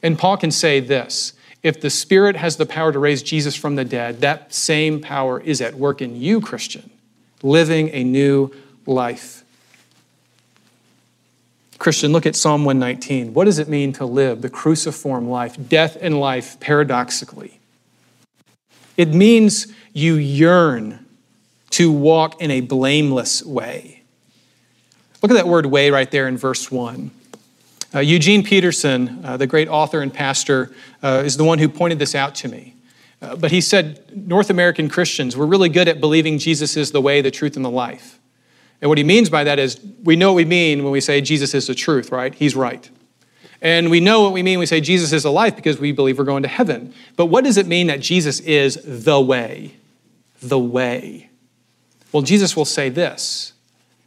And 0.02 0.18
Paul 0.18 0.38
can 0.38 0.50
say 0.50 0.80
this 0.80 1.34
if 1.62 1.80
the 1.80 1.90
Spirit 1.90 2.36
has 2.36 2.56
the 2.56 2.66
power 2.66 2.92
to 2.92 2.98
raise 2.98 3.22
Jesus 3.22 3.54
from 3.54 3.76
the 3.76 3.84
dead, 3.84 4.20
that 4.20 4.52
same 4.52 5.00
power 5.00 5.40
is 5.40 5.60
at 5.60 5.74
work 5.74 6.02
in 6.02 6.20
you, 6.20 6.40
Christian, 6.40 6.90
living 7.42 7.90
a 7.90 8.02
new 8.02 8.50
life. 8.86 9.44
Christian, 11.78 12.12
look 12.12 12.26
at 12.26 12.36
Psalm 12.36 12.64
119. 12.64 13.34
What 13.34 13.44
does 13.44 13.58
it 13.58 13.68
mean 13.68 13.92
to 13.94 14.06
live 14.06 14.42
the 14.42 14.50
cruciform 14.50 15.28
life, 15.28 15.56
death 15.68 15.96
and 16.00 16.18
life, 16.18 16.58
paradoxically? 16.60 17.58
It 18.96 19.08
means 19.08 19.66
you 19.92 20.14
yearn 20.14 21.04
to 21.70 21.90
walk 21.90 22.40
in 22.40 22.50
a 22.50 22.60
blameless 22.60 23.44
way. 23.44 24.02
Look 25.22 25.30
at 25.30 25.34
that 25.34 25.48
word 25.48 25.66
way 25.66 25.90
right 25.90 26.10
there 26.10 26.28
in 26.28 26.36
verse 26.36 26.70
1. 26.70 27.10
Uh, 27.94 28.00
Eugene 28.00 28.42
Peterson, 28.42 29.20
uh, 29.24 29.36
the 29.36 29.46
great 29.46 29.68
author 29.68 30.00
and 30.00 30.12
pastor, 30.12 30.74
uh, 31.02 31.22
is 31.24 31.36
the 31.36 31.44
one 31.44 31.58
who 31.58 31.68
pointed 31.68 31.98
this 31.98 32.14
out 32.14 32.34
to 32.36 32.48
me. 32.48 32.74
Uh, 33.20 33.36
but 33.36 33.50
he 33.50 33.60
said 33.60 34.02
North 34.16 34.50
American 34.50 34.88
Christians, 34.88 35.36
we're 35.36 35.46
really 35.46 35.68
good 35.68 35.88
at 35.88 36.00
believing 36.00 36.38
Jesus 36.38 36.76
is 36.76 36.92
the 36.92 37.00
way, 37.00 37.20
the 37.20 37.30
truth, 37.30 37.56
and 37.56 37.64
the 37.64 37.70
life. 37.70 38.18
And 38.80 38.88
what 38.88 38.98
he 38.98 39.04
means 39.04 39.30
by 39.30 39.44
that 39.44 39.58
is 39.58 39.80
we 40.02 40.16
know 40.16 40.32
what 40.32 40.36
we 40.36 40.44
mean 40.44 40.82
when 40.82 40.92
we 40.92 41.00
say 41.00 41.20
Jesus 41.20 41.54
is 41.54 41.68
the 41.68 41.74
truth, 41.74 42.10
right? 42.10 42.34
He's 42.34 42.56
right. 42.56 42.90
And 43.60 43.90
we 43.90 44.00
know 44.00 44.22
what 44.22 44.32
we 44.32 44.42
mean 44.42 44.58
when 44.58 44.64
we 44.64 44.66
say 44.66 44.80
Jesus 44.80 45.12
is 45.12 45.22
the 45.22 45.30
life 45.30 45.54
because 45.54 45.78
we 45.78 45.92
believe 45.92 46.18
we're 46.18 46.24
going 46.24 46.42
to 46.42 46.48
heaven. 46.48 46.92
But 47.14 47.26
what 47.26 47.44
does 47.44 47.56
it 47.56 47.68
mean 47.68 47.86
that 47.86 48.00
Jesus 48.00 48.40
is 48.40 48.80
the 48.84 49.20
way? 49.20 49.76
The 50.42 50.58
way. 50.58 51.30
Well, 52.10 52.24
Jesus 52.24 52.56
will 52.56 52.64
say 52.64 52.88
this 52.88 53.52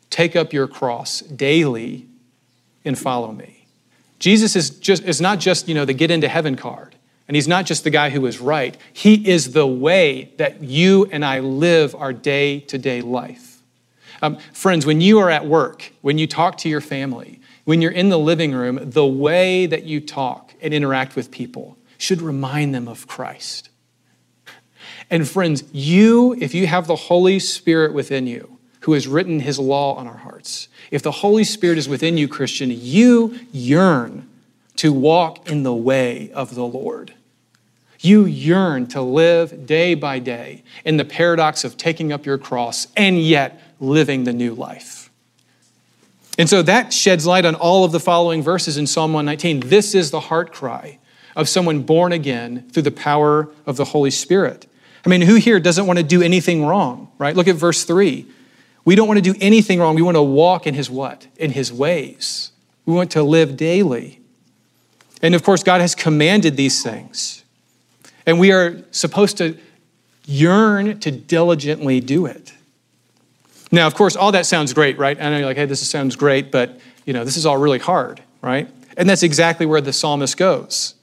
take 0.10 0.36
up 0.36 0.52
your 0.52 0.68
cross 0.68 1.22
daily 1.22 2.06
and 2.84 2.98
follow 2.98 3.32
me. 3.32 3.55
Jesus 4.20 4.56
is, 4.56 4.70
just, 4.72 5.04
is 5.04 5.20
not 5.22 5.40
just, 5.40 5.68
you 5.68 5.76
know, 5.76 5.86
the 5.86 5.94
get 5.94 6.12
into 6.12 6.28
heaven 6.28 6.56
card. 6.56 6.96
And 7.28 7.36
he's 7.36 7.48
not 7.48 7.66
just 7.66 7.84
the 7.84 7.90
guy 7.90 8.12
who 8.12 8.26
is 8.28 8.40
right. 8.40 8.78
He 8.94 9.28
is 9.28 9.54
the 9.54 9.66
way 9.66 10.34
that 10.38 10.64
you 10.64 11.06
and 11.12 11.26
I 11.26 11.40
live 11.40 11.96
our 11.96 12.14
day 12.14 12.60
to 12.62 12.78
day 12.78 13.02
life. 13.02 13.62
Um, 14.22 14.38
friends, 14.54 14.86
when 14.86 15.02
you 15.02 15.20
are 15.20 15.30
at 15.30 15.46
work, 15.46 15.92
when 16.02 16.18
you 16.18 16.28
talk 16.28 16.58
to 16.60 16.70
your 16.70 16.82
family, 16.82 17.42
when 17.66 17.82
you're 17.82 17.92
in 17.92 18.10
the 18.10 18.20
living 18.20 18.54
room, 18.54 18.80
the 18.82 19.06
way 19.06 19.66
that 19.66 19.84
you 19.84 20.00
talk 20.00 20.54
and 20.62 20.74
interact 20.74 21.16
with 21.16 21.32
people 21.32 21.78
should 21.98 22.22
remind 22.22 22.74
them 22.74 22.88
of 22.88 23.08
Christ. 23.08 23.70
And 25.10 25.28
friends, 25.28 25.64
you, 25.72 26.36
if 26.40 26.54
you 26.54 26.68
have 26.68 26.88
the 26.88 26.96
Holy 26.96 27.40
Spirit 27.40 27.94
within 27.94 28.28
you, 28.28 28.55
who 28.86 28.94
has 28.94 29.08
written 29.08 29.40
his 29.40 29.58
law 29.58 29.96
on 29.96 30.06
our 30.06 30.18
hearts, 30.18 30.68
if 30.92 31.02
the 31.02 31.10
Holy 31.10 31.44
Spirit 31.44 31.80
is 31.80 31.90
within 31.90 32.20
you, 32.20 32.28
Christian, 32.28 32.70
you 32.70 33.40
yearn 33.52 34.30
to 34.76 34.94
walk 34.94 35.50
in 35.50 35.64
the 35.64 35.74
way 35.74 36.32
of 36.34 36.54
the 36.54 36.64
Lord. 36.64 37.12
You 38.00 38.26
yearn 38.26 38.86
to 38.90 39.02
live 39.02 39.66
day 39.66 39.96
by 39.96 40.20
day 40.20 40.64
in 40.84 40.98
the 40.98 41.04
paradox 41.04 41.64
of 41.64 41.78
taking 41.78 42.14
up 42.14 42.28
your 42.28 42.38
cross 42.38 42.86
and 42.96 43.20
yet 43.20 43.60
living 43.80 44.24
the 44.24 44.34
new 44.34 44.54
life. 44.54 45.10
And 46.38 46.48
so 46.48 46.62
that 46.62 46.94
sheds 46.94 47.26
light 47.26 47.46
on 47.46 47.56
all 47.56 47.86
of 47.86 47.92
the 47.92 48.00
following 48.00 48.44
verses 48.44 48.78
in 48.78 48.86
Psalm 48.86 49.14
119. 49.14 49.68
This 49.68 49.96
is 49.96 50.12
the 50.12 50.20
heart 50.20 50.54
cry 50.54 51.00
of 51.36 51.50
someone 51.50 51.82
born 51.82 52.12
again 52.12 52.70
through 52.70 52.84
the 52.84 52.92
power 52.92 53.50
of 53.66 53.78
the 53.78 53.86
Holy 53.86 54.12
Spirit. 54.12 54.68
I 55.04 55.10
mean, 55.10 55.22
who 55.22 55.36
here 55.36 55.60
doesn't 55.60 55.88
want 55.88 55.98
to 55.98 56.04
do 56.04 56.22
anything 56.22 56.64
wrong, 56.64 57.12
right? 57.18 57.36
Look 57.36 57.48
at 57.48 57.56
verse 57.56 57.84
3. 57.84 58.28
We 58.86 58.96
don't 58.96 59.08
want 59.08 59.18
to 59.18 59.34
do 59.34 59.36
anything 59.42 59.80
wrong. 59.80 59.96
We 59.96 60.04
want 60.04 60.16
to 60.16 60.24
walk 60.24 60.68
in 60.68 60.76
his 60.76 60.90
what? 60.90 61.28
In 61.38 61.52
his 61.52 61.74
ways. 61.74 62.52
We 62.86 62.94
want 62.94 63.12
to 63.12 63.24
live 63.24 63.58
daily. 63.58 64.22
And 65.22 65.34
of 65.34 65.44
course, 65.44 65.64
God 65.64 65.82
has 65.82 65.96
commanded 65.96 66.56
these 66.56 66.84
things. 66.84 67.44
And 68.26 68.40
we 68.40 68.52
are 68.52 68.84
supposed 68.92 69.38
to 69.38 69.58
yearn 70.26 71.00
to 71.00 71.12
diligently 71.12 72.00
do 72.00 72.26
it. 72.26 72.54
Now, 73.72 73.88
of 73.88 73.96
course, 73.96 74.16
all 74.16 74.32
that 74.32 74.46
sounds 74.46 74.74
great, 74.74 74.98
right? 74.98 75.20
I 75.20 75.30
know 75.30 75.38
you're 75.38 75.48
like, 75.48 75.58
hey, 75.58 75.66
this 75.66 75.88
sounds 75.88 76.16
great, 76.16 76.52
but 76.52 76.80
you 77.06 77.14
know, 77.14 77.26
this 77.26 77.38
is 77.38 77.46
all 77.46 77.58
really 77.58 77.80
hard, 77.80 78.22
right? 78.42 78.70
And 78.98 79.10
that's 79.10 79.24
exactly 79.24 79.66
where 79.66 79.82
the 79.82 79.94
psalmist 79.94 80.38
goes. 80.38 80.94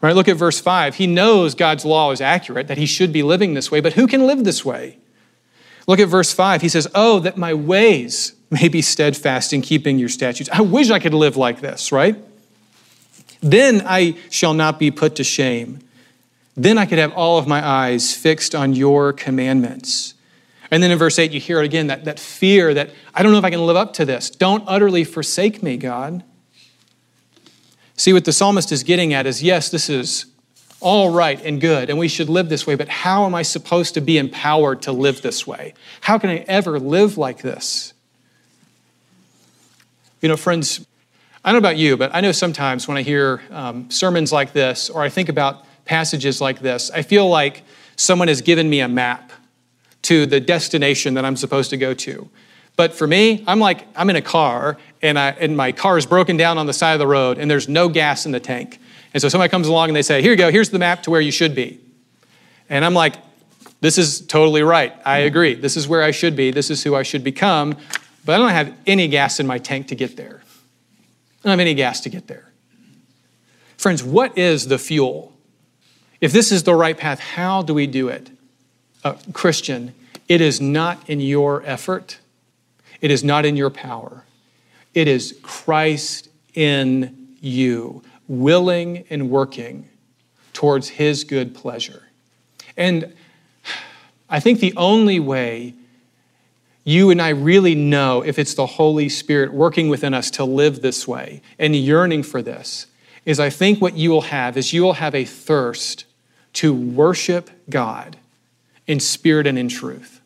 Right? 0.00 0.14
Look 0.14 0.28
at 0.28 0.36
verse 0.36 0.60
5. 0.60 0.94
He 0.94 1.08
knows 1.08 1.56
God's 1.56 1.84
law 1.84 2.12
is 2.12 2.20
accurate, 2.20 2.68
that 2.68 2.78
he 2.78 2.86
should 2.86 3.12
be 3.12 3.22
living 3.24 3.54
this 3.54 3.70
way, 3.70 3.80
but 3.80 3.94
who 3.94 4.06
can 4.06 4.26
live 4.26 4.44
this 4.44 4.64
way? 4.64 4.98
Look 5.88 5.98
at 5.98 6.08
verse 6.08 6.32
5. 6.32 6.62
He 6.62 6.68
says, 6.68 6.86
Oh, 6.94 7.18
that 7.20 7.36
my 7.36 7.54
ways 7.54 8.34
may 8.50 8.68
be 8.68 8.82
steadfast 8.82 9.52
in 9.52 9.62
keeping 9.62 9.98
your 9.98 10.10
statutes. 10.10 10.48
I 10.52 10.60
wish 10.60 10.90
I 10.90 11.00
could 11.00 11.14
live 11.14 11.36
like 11.36 11.60
this, 11.60 11.90
right? 11.90 12.16
Then 13.40 13.82
I 13.84 14.16
shall 14.30 14.54
not 14.54 14.78
be 14.78 14.90
put 14.90 15.16
to 15.16 15.24
shame. 15.24 15.80
Then 16.56 16.76
I 16.76 16.86
could 16.86 16.98
have 16.98 17.12
all 17.12 17.38
of 17.38 17.46
my 17.46 17.66
eyes 17.66 18.14
fixed 18.14 18.54
on 18.54 18.74
your 18.74 19.12
commandments. 19.12 20.14
And 20.70 20.82
then 20.82 20.90
in 20.90 20.98
verse 20.98 21.18
8, 21.18 21.30
you 21.30 21.40
hear 21.40 21.60
it 21.60 21.64
again 21.64 21.86
that, 21.86 22.04
that 22.04 22.18
fear 22.20 22.74
that 22.74 22.90
I 23.14 23.22
don't 23.22 23.32
know 23.32 23.38
if 23.38 23.44
I 23.44 23.50
can 23.50 23.64
live 23.64 23.76
up 23.76 23.94
to 23.94 24.04
this. 24.04 24.28
Don't 24.28 24.64
utterly 24.66 25.04
forsake 25.04 25.62
me, 25.62 25.78
God. 25.78 26.22
See, 27.96 28.12
what 28.12 28.26
the 28.26 28.32
psalmist 28.32 28.72
is 28.72 28.82
getting 28.82 29.14
at 29.14 29.26
is 29.26 29.42
yes, 29.42 29.70
this 29.70 29.88
is 29.88 30.26
all 30.80 31.10
right 31.10 31.40
and 31.44 31.60
good, 31.60 31.90
and 31.90 31.98
we 31.98 32.08
should 32.08 32.28
live 32.28 32.48
this 32.48 32.66
way, 32.66 32.74
but 32.76 32.88
how 32.88 33.26
am 33.26 33.34
I 33.34 33.42
supposed 33.42 33.94
to 33.94 34.00
be 34.00 34.16
empowered 34.18 34.82
to 34.82 34.92
live 34.92 35.22
this 35.22 35.46
way? 35.46 35.74
How 36.00 36.18
can 36.18 36.30
I 36.30 36.44
ever 36.48 36.78
live 36.78 37.18
like 37.18 37.42
this? 37.42 37.92
You 40.20 40.28
know, 40.28 40.36
friends, 40.36 40.86
I 41.44 41.52
don't 41.52 41.62
know 41.62 41.68
about 41.68 41.78
you, 41.78 41.96
but 41.96 42.14
I 42.14 42.20
know 42.20 42.32
sometimes 42.32 42.86
when 42.86 42.96
I 42.96 43.02
hear 43.02 43.42
um, 43.50 43.90
sermons 43.90 44.32
like 44.32 44.52
this 44.52 44.90
or 44.90 45.02
I 45.02 45.08
think 45.08 45.28
about 45.28 45.64
passages 45.84 46.40
like 46.40 46.60
this, 46.60 46.90
I 46.90 47.02
feel 47.02 47.28
like 47.28 47.62
someone 47.96 48.28
has 48.28 48.40
given 48.40 48.68
me 48.68 48.80
a 48.80 48.88
map 48.88 49.32
to 50.02 50.26
the 50.26 50.40
destination 50.40 51.14
that 51.14 51.24
I'm 51.24 51.36
supposed 51.36 51.70
to 51.70 51.76
go 51.76 51.94
to. 51.94 52.28
But 52.76 52.94
for 52.94 53.06
me, 53.06 53.42
I'm 53.46 53.58
like, 53.58 53.86
I'm 53.96 54.08
in 54.10 54.16
a 54.16 54.22
car 54.22 54.76
and, 55.02 55.18
I, 55.18 55.30
and 55.30 55.56
my 55.56 55.72
car 55.72 55.98
is 55.98 56.06
broken 56.06 56.36
down 56.36 56.58
on 56.58 56.66
the 56.66 56.72
side 56.72 56.92
of 56.92 57.00
the 57.00 57.06
road 57.06 57.38
and 57.38 57.50
there's 57.50 57.68
no 57.68 57.88
gas 57.88 58.24
in 58.24 58.32
the 58.32 58.40
tank. 58.40 58.78
And 59.14 59.20
so 59.20 59.28
somebody 59.28 59.50
comes 59.50 59.68
along 59.68 59.88
and 59.88 59.96
they 59.96 60.02
say, 60.02 60.22
Here 60.22 60.32
you 60.32 60.36
go, 60.36 60.50
here's 60.50 60.70
the 60.70 60.78
map 60.78 61.02
to 61.04 61.10
where 61.10 61.20
you 61.20 61.30
should 61.30 61.54
be. 61.54 61.80
And 62.68 62.84
I'm 62.84 62.94
like, 62.94 63.16
This 63.80 63.98
is 63.98 64.26
totally 64.26 64.62
right. 64.62 64.94
I 65.04 65.18
agree. 65.18 65.54
This 65.54 65.76
is 65.76 65.88
where 65.88 66.02
I 66.02 66.10
should 66.10 66.36
be. 66.36 66.50
This 66.50 66.70
is 66.70 66.82
who 66.82 66.94
I 66.94 67.02
should 67.02 67.24
become. 67.24 67.76
But 68.24 68.34
I 68.34 68.38
don't 68.38 68.50
have 68.50 68.74
any 68.86 69.08
gas 69.08 69.40
in 69.40 69.46
my 69.46 69.58
tank 69.58 69.88
to 69.88 69.94
get 69.94 70.16
there. 70.16 70.42
I 70.42 71.42
don't 71.44 71.50
have 71.50 71.60
any 71.60 71.74
gas 71.74 72.00
to 72.00 72.10
get 72.10 72.26
there. 72.26 72.52
Friends, 73.76 74.02
what 74.02 74.36
is 74.36 74.66
the 74.66 74.78
fuel? 74.78 75.32
If 76.20 76.32
this 76.32 76.50
is 76.50 76.64
the 76.64 76.74
right 76.74 76.98
path, 76.98 77.20
how 77.20 77.62
do 77.62 77.72
we 77.72 77.86
do 77.86 78.08
it? 78.08 78.30
Uh, 79.04 79.14
Christian, 79.32 79.94
it 80.26 80.40
is 80.40 80.60
not 80.60 81.08
in 81.08 81.20
your 81.20 81.62
effort. 81.64 82.18
It 83.00 83.10
is 83.10 83.22
not 83.22 83.46
in 83.46 83.56
your 83.56 83.70
power. 83.70 84.24
It 84.94 85.06
is 85.06 85.38
Christ 85.42 86.28
in 86.54 87.36
you, 87.40 88.02
willing 88.28 89.04
and 89.10 89.30
working 89.30 89.88
towards 90.52 90.88
his 90.88 91.24
good 91.24 91.54
pleasure. 91.54 92.04
And 92.76 93.14
I 94.28 94.40
think 94.40 94.60
the 94.60 94.74
only 94.76 95.18
way 95.18 95.74
you 96.84 97.10
and 97.10 97.20
I 97.20 97.30
really 97.30 97.74
know 97.74 98.22
if 98.22 98.38
it's 98.38 98.54
the 98.54 98.66
Holy 98.66 99.08
Spirit 99.08 99.52
working 99.52 99.88
within 99.88 100.14
us 100.14 100.30
to 100.32 100.44
live 100.44 100.80
this 100.80 101.08
way 101.08 101.42
and 101.58 101.74
yearning 101.74 102.22
for 102.22 102.40
this 102.40 102.86
is 103.24 103.38
I 103.38 103.50
think 103.50 103.80
what 103.80 103.94
you 103.94 104.10
will 104.10 104.22
have 104.22 104.56
is 104.56 104.72
you 104.72 104.82
will 104.82 104.94
have 104.94 105.14
a 105.14 105.24
thirst 105.24 106.06
to 106.54 106.72
worship 106.72 107.50
God 107.68 108.16
in 108.86 109.00
spirit 109.00 109.46
and 109.46 109.58
in 109.58 109.68
truth. 109.68 110.20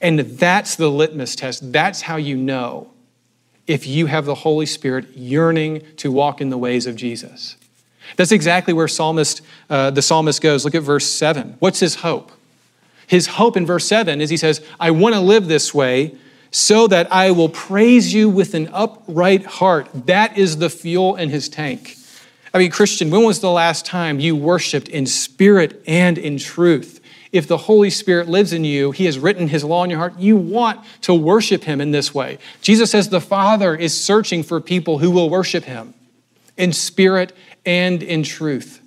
And 0.00 0.18
that's 0.20 0.76
the 0.76 0.90
litmus 0.90 1.34
test. 1.34 1.72
That's 1.72 2.02
how 2.02 2.16
you 2.16 2.36
know 2.36 2.90
if 3.66 3.86
you 3.86 4.06
have 4.06 4.24
the 4.24 4.36
Holy 4.36 4.66
Spirit 4.66 5.16
yearning 5.16 5.82
to 5.96 6.12
walk 6.12 6.40
in 6.40 6.50
the 6.50 6.58
ways 6.58 6.86
of 6.86 6.96
Jesus. 6.96 7.56
That's 8.16 8.32
exactly 8.32 8.72
where 8.72 8.88
psalmist, 8.88 9.42
uh, 9.68 9.90
the 9.90 10.02
psalmist 10.02 10.40
goes. 10.40 10.64
Look 10.64 10.74
at 10.74 10.82
verse 10.82 11.06
7. 11.06 11.56
What's 11.58 11.80
his 11.80 11.96
hope? 11.96 12.30
His 13.06 13.26
hope 13.26 13.56
in 13.56 13.66
verse 13.66 13.86
7 13.86 14.20
is 14.20 14.30
he 14.30 14.36
says, 14.36 14.64
I 14.78 14.90
want 14.90 15.14
to 15.14 15.20
live 15.20 15.48
this 15.48 15.74
way 15.74 16.16
so 16.50 16.86
that 16.86 17.12
I 17.12 17.32
will 17.32 17.48
praise 17.48 18.14
you 18.14 18.28
with 18.28 18.54
an 18.54 18.68
upright 18.72 19.44
heart. 19.44 19.88
That 20.06 20.38
is 20.38 20.58
the 20.58 20.70
fuel 20.70 21.16
in 21.16 21.30
his 21.30 21.48
tank. 21.48 21.96
I 22.54 22.58
mean, 22.58 22.70
Christian, 22.70 23.10
when 23.10 23.24
was 23.24 23.40
the 23.40 23.50
last 23.50 23.84
time 23.84 24.18
you 24.18 24.34
worshiped 24.34 24.88
in 24.88 25.06
spirit 25.06 25.82
and 25.86 26.16
in 26.16 26.38
truth? 26.38 26.95
If 27.32 27.46
the 27.46 27.56
Holy 27.56 27.90
Spirit 27.90 28.28
lives 28.28 28.52
in 28.52 28.64
you, 28.64 28.90
He 28.90 29.04
has 29.06 29.18
written 29.18 29.48
His 29.48 29.64
law 29.64 29.84
in 29.84 29.90
your 29.90 29.98
heart, 29.98 30.18
you 30.18 30.36
want 30.36 30.80
to 31.02 31.14
worship 31.14 31.64
Him 31.64 31.80
in 31.80 31.90
this 31.90 32.14
way. 32.14 32.38
Jesus 32.60 32.90
says 32.90 33.08
the 33.08 33.20
Father 33.20 33.74
is 33.74 33.98
searching 33.98 34.42
for 34.42 34.60
people 34.60 34.98
who 34.98 35.10
will 35.10 35.30
worship 35.30 35.64
Him 35.64 35.94
in 36.56 36.72
spirit 36.72 37.36
and 37.64 38.02
in 38.02 38.22
truth. 38.22 38.80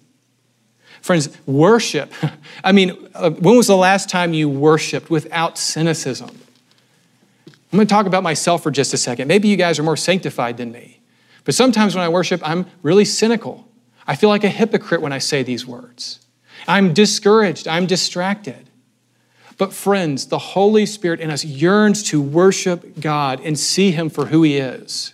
Friends, 1.01 1.29
worship. 1.45 2.11
I 2.63 2.71
mean, 2.71 3.09
uh, 3.15 3.31
when 3.31 3.55
was 3.55 3.67
the 3.67 3.77
last 3.77 4.09
time 4.09 4.33
you 4.33 4.49
worshiped 4.49 5.09
without 5.09 5.57
cynicism? 5.57 6.29
I'm 7.71 7.77
going 7.77 7.87
to 7.87 7.93
talk 7.93 8.07
about 8.07 8.23
myself 8.23 8.63
for 8.63 8.71
just 8.71 8.93
a 8.93 8.97
second. 8.97 9.27
Maybe 9.27 9.47
you 9.47 9.55
guys 9.55 9.77
are 9.77 9.83
more 9.83 9.97
sanctified 9.97 10.57
than 10.57 10.71
me. 10.71 10.99
But 11.45 11.53
sometimes 11.53 11.95
when 11.95 12.03
I 12.03 12.09
worship, 12.09 12.41
I'm 12.43 12.65
really 12.81 13.05
cynical. 13.05 13.67
I 14.07 14.15
feel 14.15 14.29
like 14.29 14.43
a 14.43 14.49
hypocrite 14.49 15.01
when 15.01 15.13
I 15.13 15.19
say 15.19 15.43
these 15.43 15.67
words. 15.67 16.19
I'm 16.67 16.93
discouraged. 16.93 17.67
I'm 17.67 17.85
distracted. 17.85 18.69
But, 19.57 19.73
friends, 19.73 20.27
the 20.27 20.39
Holy 20.39 20.85
Spirit 20.85 21.19
in 21.19 21.29
us 21.29 21.43
yearns 21.43 22.03
to 22.03 22.21
worship 22.21 22.99
God 22.99 23.41
and 23.41 23.59
see 23.59 23.91
Him 23.91 24.09
for 24.09 24.27
who 24.27 24.43
He 24.43 24.57
is. 24.57 25.13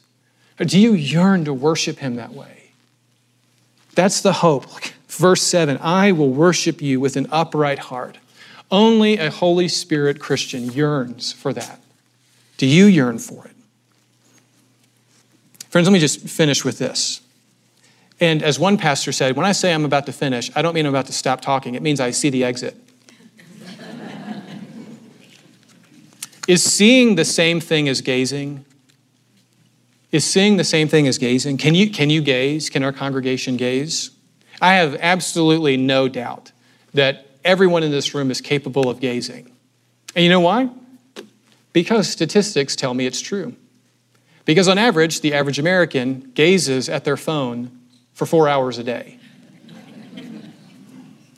Do 0.58 0.80
you 0.80 0.94
yearn 0.94 1.46
to 1.46 1.54
worship 1.54 1.98
Him 1.98 2.16
that 2.16 2.34
way? 2.34 2.72
That's 3.96 4.22
the 4.22 4.34
hope. 4.34 4.66
Verse 5.08 5.42
7 5.42 5.80
I 5.82 6.12
will 6.12 6.30
worship 6.30 6.82
you 6.82 7.00
with 7.00 7.16
an 7.16 7.28
upright 7.32 7.80
heart. 7.80 8.18
Only 8.70 9.18
a 9.18 9.30
Holy 9.32 9.68
Spirit 9.68 10.20
Christian 10.20 10.72
yearns 10.72 11.32
for 11.32 11.54
that. 11.54 11.80
Do 12.58 12.66
you 12.66 12.86
yearn 12.86 13.20
for 13.20 13.46
it? 13.46 13.56
Friends, 15.70 15.88
let 15.88 15.94
me 15.94 16.00
just 16.00 16.22
finish 16.22 16.64
with 16.64 16.78
this. 16.78 17.22
And 18.20 18.42
as 18.42 18.58
one 18.58 18.78
pastor 18.78 19.12
said, 19.12 19.36
when 19.36 19.46
I 19.46 19.52
say 19.52 19.74
I'm 19.74 19.84
about 19.86 20.06
to 20.06 20.14
finish, 20.14 20.50
I 20.56 20.62
don't 20.62 20.74
mean 20.74 20.86
I'm 20.86 20.94
about 20.94 21.08
to 21.08 21.14
stop 21.14 21.42
talking, 21.42 21.76
it 21.76 21.82
means 21.82 22.00
I 22.00 22.12
see 22.12 22.30
the 22.30 22.44
exit. 22.44 22.76
Is 26.48 26.64
seeing 26.64 27.16
the 27.16 27.26
same 27.26 27.60
thing 27.60 27.90
as 27.90 28.02
gazing? 28.02 28.64
Is 30.12 30.24
seeing 30.24 30.56
the 30.58 30.64
same 30.64 30.88
thing 30.88 31.08
as 31.08 31.18
gazing? 31.18 31.58
Can 31.58 31.76
you, 31.76 31.90
can 31.90 32.10
you 32.10 32.22
gaze? 32.22 32.70
Can 32.70 32.84
our 32.84 32.94
congregation 32.94 33.58
gaze? 33.58 34.12
I 34.62 34.76
have 34.76 34.96
absolutely 35.02 35.76
no 35.76 36.08
doubt 36.08 36.54
that 36.94 37.26
everyone 37.44 37.84
in 37.84 37.92
this 37.92 38.14
room 38.14 38.32
is 38.32 38.40
capable 38.40 38.90
of 38.90 39.02
gazing. 39.02 39.52
And 40.16 40.24
you 40.24 40.30
know 40.30 40.40
why? 40.40 40.70
Because 41.74 42.08
statistics 42.08 42.76
tell 42.78 42.94
me 42.94 43.06
it's 43.06 43.20
true. 43.20 43.56
Because 44.46 44.70
on 44.70 44.78
average, 44.78 45.20
the 45.20 45.34
average 45.34 45.60
American 45.60 46.32
gazes 46.34 46.88
at 46.88 47.04
their 47.04 47.18
phone 47.18 47.78
for 48.16 48.26
four 48.26 48.50
hours 48.50 48.80
a 48.80 48.84
day. 48.84 49.20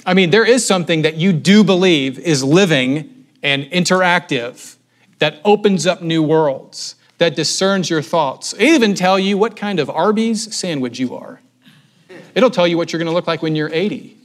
I 0.05 0.13
mean, 0.13 0.29
there 0.29 0.45
is 0.45 0.65
something 0.65 1.01
that 1.01 1.17
you 1.17 1.33
do 1.33 1.65
believe 1.65 2.17
is 2.17 2.41
living 2.41 3.25
and 3.43 3.65
interactive 3.65 4.77
that 5.19 5.41
opens 5.43 5.85
up 5.85 6.01
new 6.01 6.23
worlds, 6.23 6.95
that 7.17 7.35
discerns 7.35 7.89
your 7.89 8.01
thoughts. 8.01 8.53
It 8.53 8.61
even 8.61 8.93
tell 8.93 9.19
you 9.19 9.37
what 9.37 9.57
kind 9.57 9.79
of 9.79 9.89
Arby's 9.89 10.55
sandwich 10.55 10.97
you 10.97 11.15
are. 11.15 11.41
It'll 12.35 12.51
tell 12.51 12.67
you 12.67 12.77
what 12.77 12.93
you're 12.93 12.99
going 12.99 13.07
to 13.07 13.13
look 13.13 13.27
like 13.27 13.41
when 13.41 13.55
you're 13.55 13.73
80. 13.73 14.15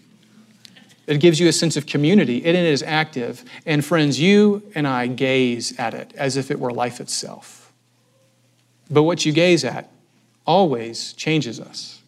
It 1.06 1.18
gives 1.18 1.40
you 1.40 1.48
a 1.48 1.52
sense 1.52 1.76
of 1.76 1.86
community. 1.86 2.44
It 2.44 2.54
is 2.54 2.82
active. 2.82 3.42
And 3.66 3.84
friends, 3.84 4.20
you 4.20 4.62
and 4.74 4.86
I 4.86 5.06
gaze 5.08 5.76
at 5.78 5.94
it 5.94 6.12
as 6.14 6.36
if 6.36 6.50
it 6.50 6.60
were 6.60 6.70
life 6.70 7.00
itself. 7.00 7.72
But 8.90 9.02
what 9.02 9.24
you 9.24 9.32
gaze 9.32 9.64
at 9.64 9.90
always 10.46 11.12
changes 11.14 11.58
us. 11.58 12.01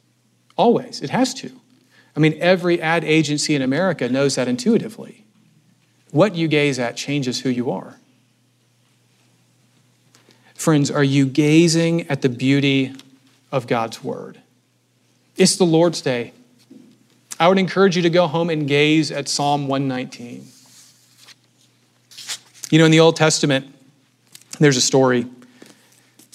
Always. 0.57 1.01
It 1.03 1.11
has 1.11 1.35
to. 1.35 1.51
I 2.17 2.21
mean, 2.21 2.37
every 2.41 2.81
ad 2.81 3.05
agency 3.05 3.55
in 3.55 3.63
America 3.63 4.09
knows 4.09 4.37
that 4.37 4.47
intuitively. 4.47 5.25
What 6.11 6.37
you 6.37 6.47
gaze 6.47 6.79
at 6.79 6.97
changes 6.97 7.41
who 7.41 7.49
you 7.49 7.71
are. 7.71 7.99
Friends, 10.55 10.91
are 10.91 11.05
you 11.05 11.27
gazing 11.27 12.09
at 12.09 12.23
the 12.23 12.29
beauty 12.29 12.95
of 13.51 13.67
God's 13.67 14.03
Word? 14.05 14.41
It's 15.37 15.57
the 15.57 15.65
Lord's 15.65 16.01
Day. 16.01 16.33
I 17.41 17.49
would 17.49 17.59
encourage 17.59 17.97
you 17.97 18.03
to 18.03 18.11
go 18.11 18.29
home 18.29 18.49
and 18.49 18.69
gaze 18.69 19.11
at 19.11 19.29
Psalm 19.29 19.67
119. 19.67 20.47
You 22.71 22.79
know, 22.79 22.85
in 22.85 22.93
the 22.93 23.01
Old 23.01 23.17
Testament, 23.17 23.75
there's 24.61 24.77
a 24.77 24.81
story. 24.81 25.27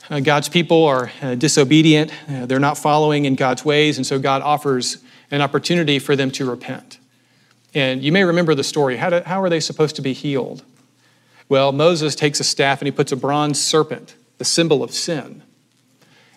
Uh, 0.09 0.19
God's 0.19 0.49
people 0.49 0.85
are 0.85 1.11
uh, 1.21 1.35
disobedient, 1.35 2.11
uh, 2.27 2.45
they're 2.45 2.59
not 2.59 2.77
following 2.77 3.25
in 3.25 3.35
God's 3.35 3.63
ways, 3.63 3.97
and 3.97 4.05
so 4.05 4.17
God 4.17 4.41
offers 4.41 4.97
an 5.29 5.41
opportunity 5.41 5.99
for 5.99 6.15
them 6.15 6.31
to 6.31 6.49
repent. 6.49 6.97
And 7.75 8.01
you 8.01 8.11
may 8.11 8.23
remember 8.23 8.55
the 8.55 8.63
story. 8.63 8.97
How, 8.97 9.09
do, 9.09 9.21
how 9.25 9.41
are 9.41 9.49
they 9.49 9.59
supposed 9.59 9.95
to 9.97 10.01
be 10.01 10.13
healed? 10.13 10.63
Well, 11.47 11.71
Moses 11.71 12.15
takes 12.15 12.39
a 12.39 12.43
staff 12.43 12.81
and 12.81 12.87
he 12.87 12.91
puts 12.91 13.11
a 13.11 13.15
bronze 13.15 13.61
serpent, 13.61 14.15
the 14.37 14.45
symbol 14.45 14.83
of 14.83 14.91
sin. 14.91 15.43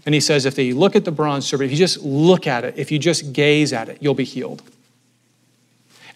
And 0.04 0.14
he 0.14 0.20
says, 0.20 0.44
if 0.46 0.58
you 0.58 0.74
look 0.74 0.96
at 0.96 1.04
the 1.04 1.12
bronze 1.12 1.46
serpent, 1.46 1.66
if 1.66 1.72
you 1.72 1.78
just 1.78 2.02
look 2.02 2.46
at 2.46 2.64
it, 2.64 2.74
if 2.76 2.90
you 2.90 2.98
just 2.98 3.32
gaze 3.32 3.72
at 3.72 3.88
it, 3.88 3.98
you'll 4.00 4.14
be 4.14 4.24
healed. 4.24 4.62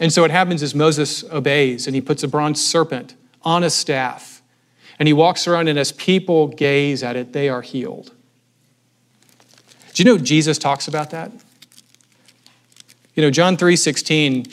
And 0.00 0.12
so 0.12 0.22
what 0.22 0.30
happens 0.30 0.62
is 0.62 0.74
Moses 0.74 1.24
obeys 1.30 1.86
and 1.86 1.94
he 1.94 2.02
puts 2.02 2.22
a 2.22 2.28
bronze 2.28 2.64
serpent 2.64 3.14
on 3.42 3.64
a 3.64 3.70
staff. 3.70 4.35
And 4.98 5.06
he 5.06 5.12
walks 5.12 5.46
around, 5.46 5.68
and 5.68 5.78
as 5.78 5.92
people 5.92 6.48
gaze 6.48 7.02
at 7.02 7.16
it, 7.16 7.32
they 7.32 7.48
are 7.48 7.62
healed. 7.62 8.12
Do 9.94 10.02
you 10.02 10.04
know 10.04 10.18
Jesus 10.18 10.58
talks 10.58 10.88
about 10.88 11.10
that? 11.10 11.32
You 13.14 13.22
know, 13.22 13.30
John 13.30 13.56
3 13.56 13.76
16 13.76 14.46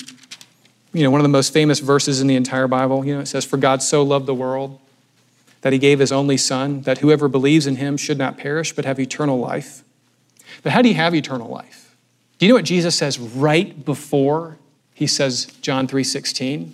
you 0.94 1.04
know, 1.04 1.10
one 1.10 1.20
of 1.20 1.24
the 1.24 1.30
most 1.30 1.52
famous 1.52 1.80
verses 1.80 2.22
in 2.22 2.28
the 2.28 2.36
entire 2.36 2.68
Bible. 2.68 3.04
You 3.04 3.16
know, 3.16 3.22
it 3.22 3.26
says, 3.26 3.44
For 3.44 3.58
God 3.58 3.82
so 3.82 4.04
loved 4.04 4.28
the 4.28 4.36
world 4.36 4.80
that 5.62 5.74
he 5.74 5.80
gave 5.80 6.00
his 6.00 6.12
only 6.12 6.38
Son, 6.38 6.82
that 6.82 7.00
whoever 7.00 7.28
believes 7.28 7.66
in 7.66 7.78
him 7.78 7.98
should 7.98 8.18
not 8.18 8.38
perish, 8.38 8.74
but 8.74 8.86
have 8.86 9.00
eternal 9.00 9.40
life. 9.40 9.84
But 10.62 10.72
how 10.72 10.82
do 10.82 10.90
you 10.90 10.96
have 10.96 11.16
eternal 11.16 11.50
life? 11.50 11.96
Do 12.38 12.46
you 12.46 12.52
know 12.52 12.56
what 12.56 12.66
Jesus 12.66 12.96
says 12.96 13.18
right 13.18 13.84
before 13.84 14.58
he 14.94 15.08
says 15.08 15.46
John 15.62 15.88
3:16? 15.88 16.74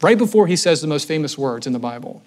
Right 0.00 0.16
before 0.16 0.46
he 0.46 0.56
says 0.56 0.80
the 0.80 0.86
most 0.86 1.06
famous 1.06 1.36
words 1.36 1.66
in 1.66 1.72
the 1.72 1.78
Bible. 1.78 2.22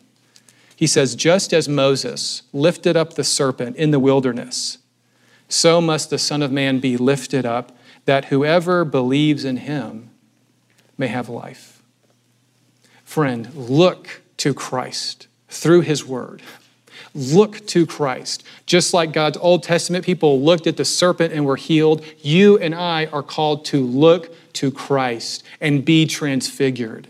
He 0.77 0.85
says, 0.85 1.15
just 1.15 1.53
as 1.53 1.67
Moses 1.67 2.43
lifted 2.53 2.95
up 2.95 3.15
the 3.15 3.23
serpent 3.23 3.77
in 3.77 3.89
the 3.89 3.99
wilderness, 3.99 4.77
so 5.49 5.81
must 5.81 6.11
the 6.11 6.19
Son 6.19 6.43
of 6.43 6.51
Man 6.51 6.79
be 6.79 6.97
lifted 6.97 7.47
up, 7.47 7.75
that 8.05 8.25
whoever 8.25 8.85
believes 8.85 9.43
in 9.43 9.57
him 9.57 10.11
may 10.95 11.07
have 11.07 11.29
life. 11.29 11.81
Friend, 13.03 13.51
look 13.55 14.21
to 14.37 14.53
Christ 14.53 15.27
through 15.49 15.81
his 15.81 16.05
word. 16.05 16.43
Look 17.15 17.65
to 17.67 17.87
Christ. 17.87 18.43
Just 18.67 18.93
like 18.93 19.11
God's 19.11 19.37
Old 19.37 19.63
Testament 19.63 20.05
people 20.05 20.41
looked 20.43 20.67
at 20.67 20.77
the 20.77 20.85
serpent 20.85 21.33
and 21.33 21.43
were 21.43 21.55
healed, 21.55 22.05
you 22.21 22.59
and 22.59 22.75
I 22.75 23.07
are 23.07 23.23
called 23.23 23.65
to 23.65 23.83
look 23.83 24.31
to 24.53 24.69
Christ 24.69 25.43
and 25.59 25.83
be 25.83 26.05
transfigured. 26.05 27.07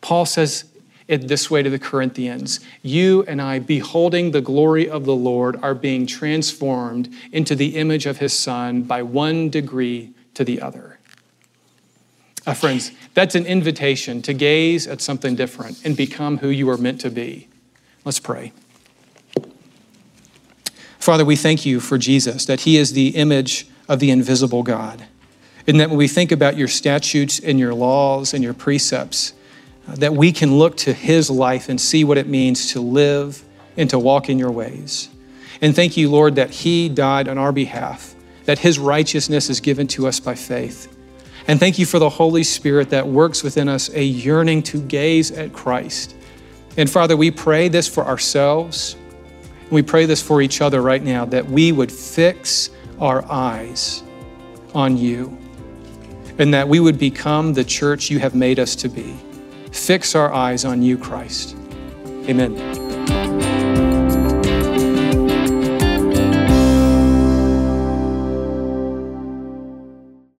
Paul 0.00 0.24
says 0.24 0.64
it 1.06 1.28
this 1.28 1.50
way 1.50 1.62
to 1.62 1.70
the 1.70 1.78
Corinthians 1.78 2.60
You 2.82 3.24
and 3.24 3.40
I, 3.40 3.58
beholding 3.58 4.30
the 4.30 4.40
glory 4.40 4.88
of 4.88 5.04
the 5.04 5.14
Lord, 5.14 5.58
are 5.62 5.74
being 5.74 6.06
transformed 6.06 7.12
into 7.32 7.54
the 7.54 7.76
image 7.76 8.06
of 8.06 8.18
his 8.18 8.32
Son 8.32 8.82
by 8.82 9.02
one 9.02 9.50
degree 9.50 10.12
to 10.34 10.44
the 10.44 10.60
other. 10.60 10.98
Uh, 12.46 12.54
friends, 12.54 12.92
that's 13.14 13.34
an 13.34 13.46
invitation 13.46 14.20
to 14.22 14.34
gaze 14.34 14.86
at 14.86 15.00
something 15.00 15.34
different 15.34 15.84
and 15.84 15.96
become 15.96 16.38
who 16.38 16.48
you 16.48 16.68
are 16.68 16.76
meant 16.76 17.00
to 17.00 17.10
be. 17.10 17.48
Let's 18.04 18.20
pray. 18.20 18.52
Father, 20.98 21.24
we 21.24 21.36
thank 21.36 21.66
you 21.66 21.80
for 21.80 21.98
Jesus, 21.98 22.46
that 22.46 22.60
he 22.60 22.76
is 22.76 22.92
the 22.92 23.08
image 23.08 23.66
of 23.88 24.00
the 24.00 24.10
invisible 24.10 24.62
God. 24.62 25.06
And 25.66 25.80
that 25.80 25.88
when 25.88 25.98
we 25.98 26.08
think 26.08 26.32
about 26.32 26.56
your 26.56 26.68
statutes 26.68 27.38
and 27.38 27.58
your 27.58 27.74
laws 27.74 28.34
and 28.34 28.44
your 28.44 28.54
precepts, 28.54 29.32
that 29.88 30.14
we 30.14 30.32
can 30.32 30.58
look 30.58 30.76
to 30.78 30.92
his 30.92 31.30
life 31.30 31.68
and 31.68 31.80
see 31.80 32.04
what 32.04 32.18
it 32.18 32.26
means 32.26 32.72
to 32.72 32.80
live 32.80 33.42
and 33.76 33.88
to 33.90 33.98
walk 33.98 34.28
in 34.28 34.38
your 34.38 34.50
ways. 34.50 35.08
And 35.60 35.74
thank 35.74 35.96
you, 35.96 36.10
Lord, 36.10 36.36
that 36.36 36.50
he 36.50 36.88
died 36.88 37.28
on 37.28 37.38
our 37.38 37.52
behalf, 37.52 38.14
that 38.44 38.58
his 38.58 38.78
righteousness 38.78 39.50
is 39.50 39.60
given 39.60 39.86
to 39.88 40.06
us 40.06 40.20
by 40.20 40.34
faith 40.34 40.94
and 41.46 41.60
thank 41.60 41.78
you 41.78 41.84
for 41.84 41.98
the 41.98 42.08
Holy 42.08 42.42
Spirit 42.42 42.90
that 42.90 43.06
works 43.06 43.42
within 43.42 43.68
us 43.68 43.90
a 43.90 44.02
yearning 44.02 44.62
to 44.64 44.80
gaze 44.80 45.30
at 45.30 45.52
Christ. 45.52 46.16
And 46.76 46.88
Father, 46.88 47.16
we 47.16 47.30
pray 47.30 47.68
this 47.68 47.86
for 47.86 48.04
ourselves. 48.06 48.96
We 49.70 49.82
pray 49.82 50.06
this 50.06 50.22
for 50.22 50.40
each 50.40 50.62
other 50.62 50.80
right 50.80 51.02
now 51.02 51.26
that 51.26 51.46
we 51.46 51.70
would 51.72 51.92
fix 51.92 52.70
our 52.98 53.30
eyes 53.30 54.02
on 54.74 54.96
you 54.96 55.36
and 56.38 56.52
that 56.54 56.66
we 56.66 56.80
would 56.80 56.98
become 56.98 57.52
the 57.52 57.64
church 57.64 58.10
you 58.10 58.18
have 58.20 58.34
made 58.34 58.58
us 58.58 58.74
to 58.76 58.88
be. 58.88 59.14
Fix 59.74 60.14
our 60.14 60.32
eyes 60.32 60.64
on 60.64 60.82
you, 60.82 60.96
Christ. 60.96 61.56
Amen. 62.28 62.83